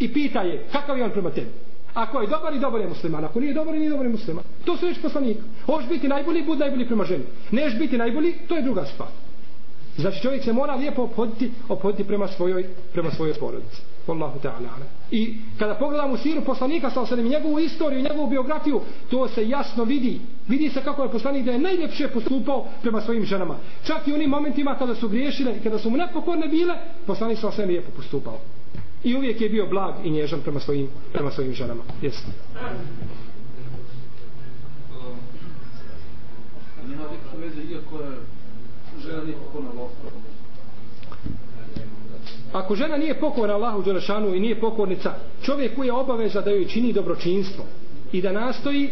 [0.00, 1.50] i pita je kakav je on prema tebi.
[1.94, 4.44] Ako je dobar i dobar je musliman, ako nije dobar i nije dobar je musliman.
[4.64, 5.40] To su već poslanika.
[5.66, 7.24] Hoš biti najbolji, bud najbolji prema ženi.
[7.50, 9.08] Neš biti najbolji, to je druga stvar.
[9.96, 13.82] Znači čovjek se mora lijepo ophoditi, ophoditi prema svojoj, prema svojoj porodici.
[14.06, 14.68] Wallahu ta'ala.
[15.10, 18.80] I kada pogledamo siru poslanika sa osadem, njegovu istoriju, njegovu biografiju,
[19.10, 20.20] to se jasno vidi.
[20.48, 23.56] Vidi se kako je poslanik da je najljepše postupao prema svojim ženama.
[23.84, 26.74] Čak i u onim momentima kada su griješile i kada su mu nepokorne bile,
[27.06, 28.38] poslanik sa osadem lijepo postupao.
[29.04, 31.82] I uvijek je bio blag i nježan prema svojim, prema svojim ženama.
[32.02, 32.26] Jesi.
[36.88, 37.04] Nema
[37.38, 38.16] veze, iako je
[39.02, 39.70] žena nije pokorna
[42.56, 46.68] Ako žena nije pokorna Allahu Đelešanu i nije pokornica, čovjek koji je obaveza da joj
[46.68, 47.64] čini dobročinstvo
[48.12, 48.90] i da nastoji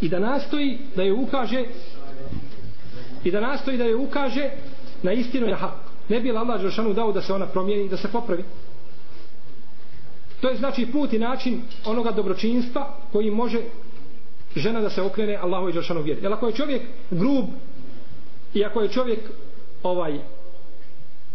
[0.00, 1.64] i da nastoji da joj ukaže
[3.24, 4.50] i da nastoji da joj ukaže
[5.02, 5.74] na istinu i hak.
[6.08, 8.44] Ne bi Allah Đelešanu dao da se ona promijeni i da se popravi.
[10.40, 13.60] To je znači put i način onoga dobročinstva koji može
[14.56, 16.22] žena da se okrene Allahu i Đelešanu vjeri.
[16.22, 17.44] Jer ako je čovjek grub
[18.54, 19.20] i ako je čovjek
[19.82, 20.18] ovaj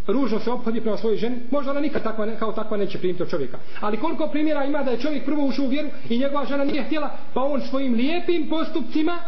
[0.06, 3.30] ružno se obhodi prema svojoj ženi, možda ona nikad takva, kao takva neće primiti od
[3.30, 3.58] čovjeka.
[3.80, 6.82] Ali koliko primjera ima da je čovjek prvo ušao u vjeru i njegova žena nije
[6.82, 9.18] htjela, pa on svojim lijepim postupcima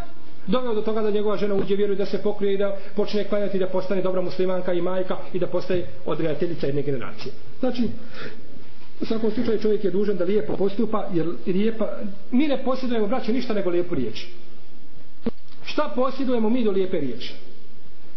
[0.47, 3.25] doveo do toga da njegova žena uđe vjeru i da se pokrije i da počne
[3.25, 7.33] klanjati da postane dobra muslimanka i majka i da postaje odgajateljica jedne generacije.
[7.61, 7.89] Znači,
[9.01, 11.89] U svakom slučaju čovjek je dužan da lijepo postupa, jer lijepa,
[12.31, 14.27] mi ne posjedujemo, braće, ništa nego lijepu riječ.
[15.65, 17.35] Šta posjedujemo mi do lijepe riječi?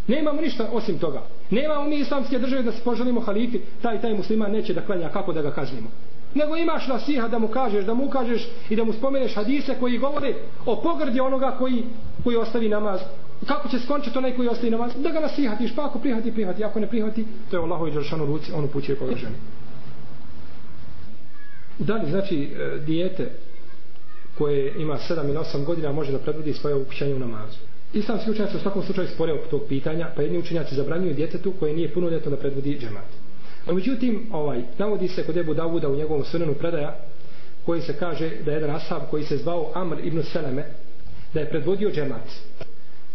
[0.08, 1.22] Nemamo ništa osim toga.
[1.49, 5.34] Nemamo mi islamske države da se poželimo halifi, taj taj musliman neće da klanja, kako
[5.34, 5.89] da ga kaznimo.
[6.36, 9.97] Nego imaš nasiha da mu kažeš, da mu kažeš i da mu spomeneš hadise koji
[9.97, 10.34] govore
[10.66, 11.84] o pogrdi onoga koji,
[12.24, 12.99] koji ostavi namaz.
[13.47, 14.91] Kako će skončiti onaj koji ostavi namaz?
[14.95, 16.64] Da ga nasihatiš, pa ako prihvati, prihvati.
[16.64, 19.36] Ako ne prihvati, to je Allahovi Đeršanu ruci, on upućuje koga ženi.
[21.80, 23.32] Da li znači e, dijete
[24.38, 27.58] koje ima 7 ili 8 godina može da predvodi svoje upućanje u namazu?
[27.93, 31.73] Islamski učenjaci u svakom slučaju spore oko tog pitanja, pa jedni učenjaci zabranjuju djetetu koje
[31.73, 33.05] nije punoljetno da predvodi džemat.
[33.67, 36.95] No, međutim, ovaj, navodi se kod Ebu Davuda u njegovom sunenu predaja,
[37.65, 40.65] koji se kaže da je jedan ashab koji se zvao Amr ibn Seleme,
[41.33, 42.27] da je predvodio džemat.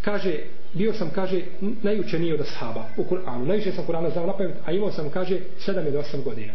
[0.05, 0.35] kaže,
[0.73, 1.41] bio sam, kaže,
[1.83, 3.47] najučeniji od ashaba u Kur'anu.
[3.47, 6.53] Najviše sam Kur'ana znao napamet, a imao sam, kaže, 7 ili 8 godina.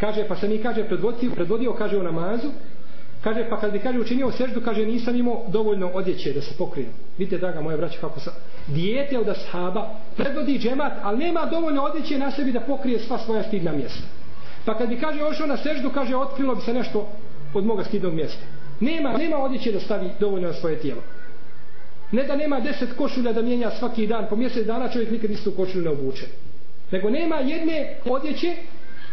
[0.00, 2.48] Kaže, pa sam i, kaže, predvodio, predvodio, kaže, u namazu,
[3.24, 6.90] Kaže, pa kad bi, kaže, učinio seždu, kaže, nisam imao dovoljno odjeće da se pokrijem.
[7.18, 8.30] Vidite, draga moja braća, kako sa...
[8.66, 13.42] Dijete od ashaba predvodi džemat, ali nema dovoljno odjeće na sebi da pokrije sva svoja
[13.42, 14.02] stidna mjesta.
[14.64, 17.08] Pa kad bi, kaže, ošao na seždu, kaže, otkrilo bi se nešto
[17.54, 18.42] od moga stidnog mjesta.
[18.80, 21.00] Nema, nema odjeće da stavi dovoljno na svoje tijelo.
[22.12, 25.52] Ne da nema deset košulja da mijenja svaki dan, po mjesec dana čovjek nikad istu
[25.56, 26.26] košulju ne obuče.
[26.90, 28.56] Nego nema jedne odjeće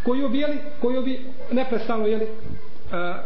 [0.04, 1.20] koju bi, jeli, koju bi
[1.52, 2.28] neprestano, jeli,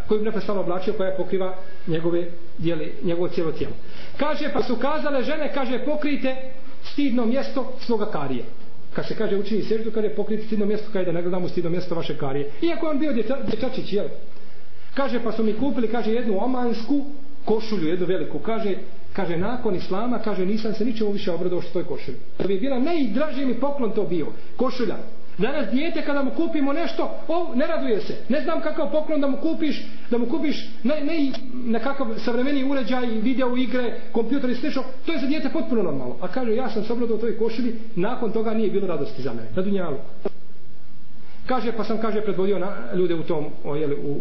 [0.07, 1.55] koju bi neprestano oblačio, koja pokriva
[1.87, 3.73] njegove, dijeli, njegovo cijelo tijelo.
[4.17, 6.35] Kaže, pa su kazale žene, kaže, pokrijte
[6.83, 8.43] stidno mjesto svoga karije.
[8.93, 11.95] Kad se kaže učini seždu, kaže pokriti stidno mjesto, kaže da ne gledamo stidno mjesto
[11.95, 12.51] vaše karije.
[12.61, 14.07] Iako on bio dječa, dječačić, jel?
[14.93, 17.05] Kaže, pa su mi kupili, kaže, jednu omansku
[17.45, 18.39] košulju, jednu veliku.
[18.39, 18.75] Kaže,
[19.13, 22.17] kaže, nakon islama, kaže, nisam se ničemu više obradao što toj košulju.
[22.37, 24.27] To bi bila najdraži mi poklon to bio.
[24.57, 24.95] Košulja.
[25.37, 28.15] Danas dijete kada mu kupimo nešto, o, ne raduje se.
[28.29, 31.31] Ne znam kakav poklon da mu kupiš, da mu kupiš ne, ne
[31.65, 34.83] nekakav savremeni uređaj, video igre, kompjuter i slično.
[35.05, 36.15] To je za dijete potpuno normalno.
[36.21, 39.47] A kaže, ja sam se obradao toj košulji, nakon toga nije bilo radosti za mene.
[39.55, 39.97] Na dunjalu.
[41.45, 44.19] Kaže, pa sam, kaže, predvodio na ljude u tom, o, jeli, u,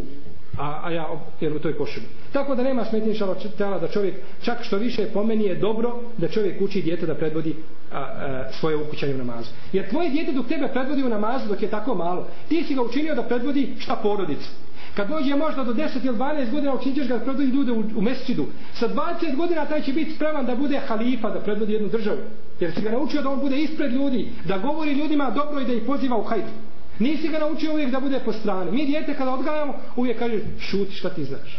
[0.59, 1.09] a, a ja
[1.40, 2.07] jer u toj košulji.
[2.32, 6.61] Tako da nema smetnje šalotela da čovjek, čak što više pomeni je dobro da čovjek
[6.61, 7.57] uči dijete da predvodi
[7.92, 9.50] a, a, svoje ukućanje u namazu.
[9.72, 12.82] Jer tvoje dijete dok tebe predvodi u namazu dok je tako malo, ti si ga
[12.82, 14.50] učinio da predvodi šta porodicu.
[14.96, 18.00] Kad dođe možda do 10 ili 12 godina učinit ga da predvodi ljude u, u
[18.00, 18.46] mesčidu.
[18.74, 22.18] Sa 20 godina taj će biti spreman da bude halifa, da predvodi jednu državu.
[22.61, 25.72] Jer si ga naučio da on bude ispred ljudi, da govori ljudima dobro i da
[25.72, 26.53] ih poziva u hajdu.
[26.99, 28.70] Nisi ga naučio uvijek da bude po strani.
[28.70, 31.59] Mi dijete kada odgajamo, uvijek kaže šuti šta ti znaš.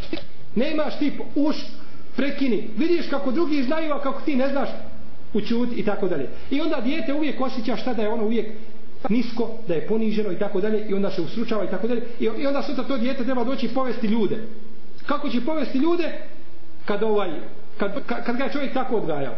[0.54, 1.56] Nemaš ti uš,
[2.16, 2.70] prekini.
[2.76, 4.68] Vidiš kako drugi znaju, a kako ti ne znaš,
[5.34, 6.28] učuti i tako dalje.
[6.50, 8.46] I onda dijete uvijek osjeća šta da je ono uvijek
[9.08, 12.46] nisko, da je poniženo i tako dalje i onda se usručava i tako dalje i
[12.46, 14.36] onda sutra to dijete treba doći povesti ljude.
[15.06, 16.12] Kako će povesti ljude
[16.84, 17.30] kad ovaj
[17.78, 17.92] kad,
[18.26, 19.34] kad ga je čovjek tako odgajao?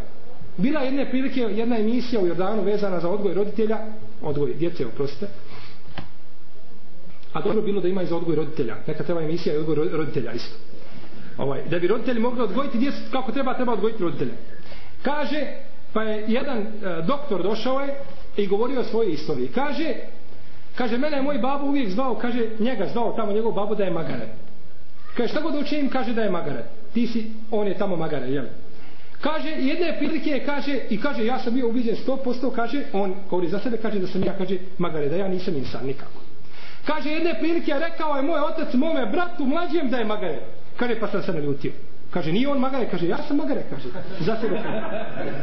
[0.56, 3.78] Bila jedne prilike jedna emisija u Jordanu vezana za odgoj roditelja,
[4.22, 5.26] odgoj djece, oprostite,
[7.36, 8.76] A dobro bilo da ima i za odgoj roditelja.
[8.86, 10.56] Neka treba emisija i odgoj roditelja isto.
[11.38, 14.32] Ovaj, da bi roditelji mogli odgojiti djecu kako treba, treba odgojiti roditelja.
[15.02, 15.46] Kaže,
[15.92, 16.66] pa je jedan e,
[17.06, 17.94] doktor došao je
[18.36, 19.48] i govorio o svojoj istoriji.
[19.48, 19.94] Kaže,
[20.74, 23.90] kaže, mene je moj babo uvijek zvao, kaže, njega zvao tamo njegov babo da je
[23.90, 24.28] magare.
[25.16, 26.64] Kaže, šta god da učinim, kaže da je magare.
[26.94, 28.44] Ti si, on je tamo magare, jel?
[29.20, 33.48] Kaže, jedne prilike je, kaže, i kaže, ja sam bio ubiđen 100%, kaže, on govori
[33.48, 36.25] za sebe, kaže da sam ja, kaže, magare, da ja nisam insan nikako.
[36.86, 40.38] Kaže, jedne prilike je rekao je moj otac mome bratu mlađem da je magare.
[40.76, 41.72] Kaže, pa sam se naljutio.
[42.10, 43.88] Kaže, nije on magare, kaže, ja sam magare, kaže,
[44.20, 44.80] za sebe kaže.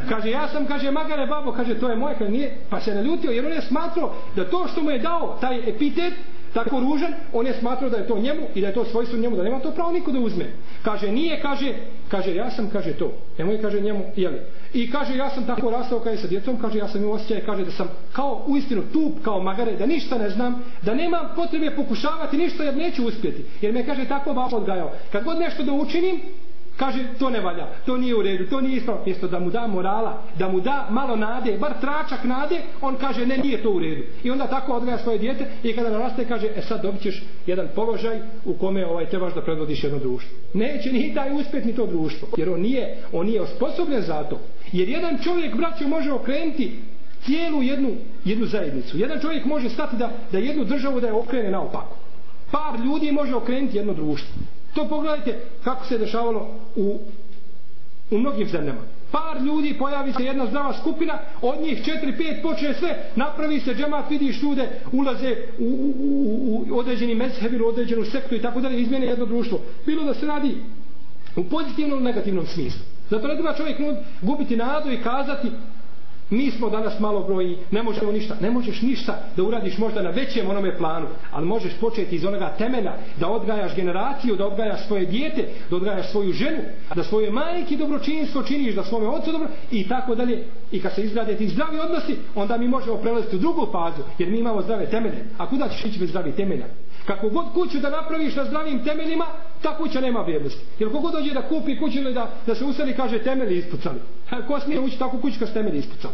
[0.08, 3.30] Kaže, ja sam, kaže, magare, babo, kaže, to je moje, kaže, nije, pa se naljutio,
[3.30, 6.14] jer on je smatrao da to što mu je dao, taj epitet,
[6.54, 9.36] tako ružan, on je smatrao da je to njemu i da je to svojstvo njemu,
[9.36, 10.44] da nema to pravo niko da uzme.
[10.82, 11.74] Kaže, nije, kaže,
[12.08, 13.12] kaže, ja sam, kaže, to.
[13.38, 14.40] Nemoj, kaže, njemu, jeli.
[14.74, 17.46] I kaže, ja sam tako rastao kada je sa djetom, kaže, ja sam imao osjećaj,
[17.46, 21.76] kaže, da sam kao uistinu tup, kao magare, da ništa ne znam, da nemam potrebe
[21.76, 23.44] pokušavati ništa jer neću uspjeti.
[23.60, 24.92] Jer me, kaže, tako babo odgajao.
[25.12, 26.20] Kad god nešto da učinim,
[26.76, 29.02] Kaže, to ne valja, to nije u redu, to nije ispravno.
[29.06, 33.26] Mjesto da mu da morala, da mu da malo nade, bar tračak nade, on kaže,
[33.26, 34.02] ne, nije to u redu.
[34.24, 37.68] I onda tako odgaja svoje dijete i kada naraste, kaže, e sad dobit ćeš jedan
[37.74, 40.30] položaj u kome ovaj, trebaš da predvodiš jedno društvo.
[40.54, 42.28] Neće ni taj uspjet ni to društvo.
[42.36, 44.40] Jer on nije, on nije osposobljen za to.
[44.74, 46.72] Jer jedan čovjek, braćo, može okrenuti
[47.24, 47.90] cijelu jednu,
[48.24, 48.98] jednu zajednicu.
[48.98, 51.96] Jedan čovjek može stati da, da jednu državu da je okrene naopako.
[52.50, 54.34] Par ljudi može okrenuti jedno društvo.
[54.74, 56.98] To pogledajte kako se dešavalo u,
[58.10, 58.80] u mnogim zemljama.
[59.10, 63.74] Par ljudi pojavi se jedna zdrava skupina, od njih četiri, pet počne sve, napravi se
[63.74, 68.60] džemat, vidiš ljude, ulaze u, u, u, u određeni mezheb ili određenu sektu i tako
[68.60, 69.60] dalje, izmjene jedno društvo.
[69.86, 70.56] Bilo da se radi
[71.36, 72.93] u pozitivnom ili negativnom smislu.
[73.10, 73.76] Zato ne treba čovjek
[74.20, 75.50] gubiti nadu i kazati
[76.30, 78.36] mi smo danas malo broji, ne možemo ništa.
[78.40, 82.54] Ne možeš ništa da uradiš možda na većem onome planu, ali možeš početi iz onoga
[82.58, 86.58] temena da odgajaš generaciju, da odgajaš svoje dijete, da odgajaš svoju ženu,
[86.94, 90.44] da svoje majke dobročinstvo činiš, da svome ocu dobro i tako dalje.
[90.72, 94.28] I kad se izgrade ti zdravi odnosi, onda mi možemo prelaziti u drugu fazu, jer
[94.28, 95.24] mi imamo zdrave temelje.
[95.38, 96.66] A kuda ćeš ići bez zdravih temelja?
[97.06, 99.26] Kako god kuću da napraviš na zdravim temeljima,
[99.62, 100.60] ta kuća nema vrijednosti.
[100.78, 104.00] Jer kogod dođe da kupi kuću ili da, da se useli, kaže temelji ispucali.
[104.30, 106.10] Pa ko smije ući tako kući kad temelji ispucao?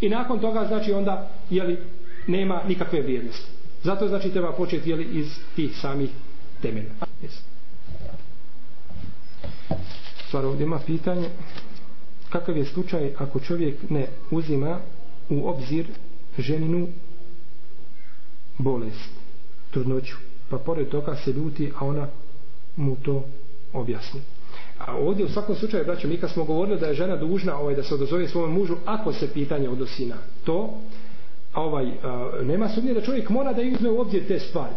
[0.00, 1.78] I nakon toga, znači, onda, jeli,
[2.26, 3.46] nema nikakve vrijednosti.
[3.82, 6.10] Zato, znači, treba početi, jeli, iz tih samih
[6.62, 6.90] temelja.
[7.22, 7.40] Yes.
[10.26, 11.28] Stvar ovdje ima pitanje.
[12.30, 14.78] kakav je slučaj ako čovjek ne uzima
[15.28, 15.86] u obzir
[16.38, 16.88] ženinu
[18.58, 19.10] bolest,
[19.70, 20.16] trudnoću,
[20.50, 22.08] pa pored toga se ljuti, a ona
[22.76, 23.24] mu to
[23.72, 24.20] objasni.
[24.86, 27.74] A ovdje u svakom slučaju, braćo, mi kad smo govorili da je žena dužna ovaj,
[27.74, 30.70] da se odozove svome mužu, ako se pitanje odnosi na to,
[31.52, 34.74] a ovaj, a, nema sumnje da čovjek mora da uzme u obzir te stvari.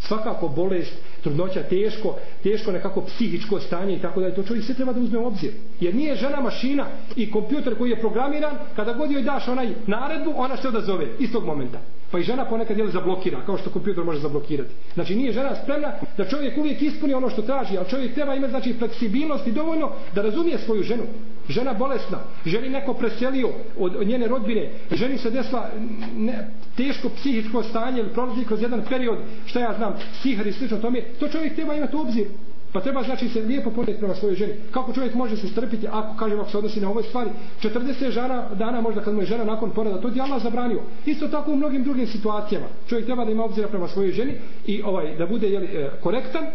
[0.00, 0.92] Svakako bolest,
[1.22, 5.00] trudnoća, teško, teško nekako psihičko stanje i tako da je to čovjek sve treba da
[5.00, 5.52] uzme u obzir.
[5.80, 6.86] Jer nije žena mašina
[7.16, 11.44] i kompjuter koji je programiran, kada god joj daš onaj naredbu, ona se odazove istog
[11.44, 11.78] momenta.
[12.12, 14.70] Pa i žena ponekad je zablokira, kao što kompjuter može zablokirati.
[14.94, 18.50] Znači nije žena spremna da čovjek uvijek ispuni ono što traži, ali čovjek treba imati
[18.50, 21.02] znači fleksibilnost i dovoljno da razumije svoju ženu.
[21.48, 23.48] Žena bolesna, ženi neko preselio
[23.78, 25.70] od, od njene rodbine, ženi se desla
[26.16, 30.78] ne, teško psihičko stanje ili prolazi kroz jedan period, šta ja znam, psihar i slično
[30.78, 32.26] tome, to čovjek treba imati u obzir.
[32.72, 34.52] Pa treba znači se lijepo podnijeti prema svojoj ženi.
[34.70, 37.30] Kako čovjek može se strpiti ako kažem ako se odnosi na ove stvari
[37.62, 40.80] 40 žana dana možda kad mu je žena nakon poroda to ti Allah zabranio.
[41.06, 42.66] Isto tako u mnogim drugim situacijama.
[42.88, 44.32] Čovjek treba da ima obzira prema svojoj ženi
[44.66, 46.46] i ovaj da bude je li, e, korektan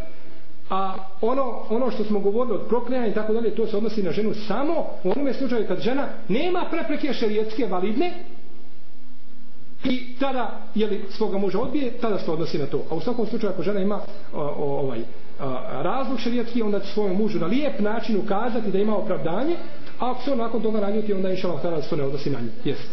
[0.70, 4.12] a ono, ono što smo govorili od proklinjanja i tako dalje, to se odnosi na
[4.12, 8.14] ženu samo u onome slučaju kad žena nema prepreke šerijetske validne
[9.84, 12.86] i tada je li svoga muža odbije, tada se odnosi na to.
[12.92, 14.00] A u svakom slučaju ako žena ima
[14.34, 15.00] o, o, ovaj,
[15.82, 19.56] razlog šarijetski, onda će svojom mužu na lijep način ukazati da ima opravdanje,
[20.00, 22.30] a ako se on nakon toga ranjuti, onda inša Allah tada se to ne odnosi
[22.30, 22.50] na nju.
[22.66, 22.86] Jeste.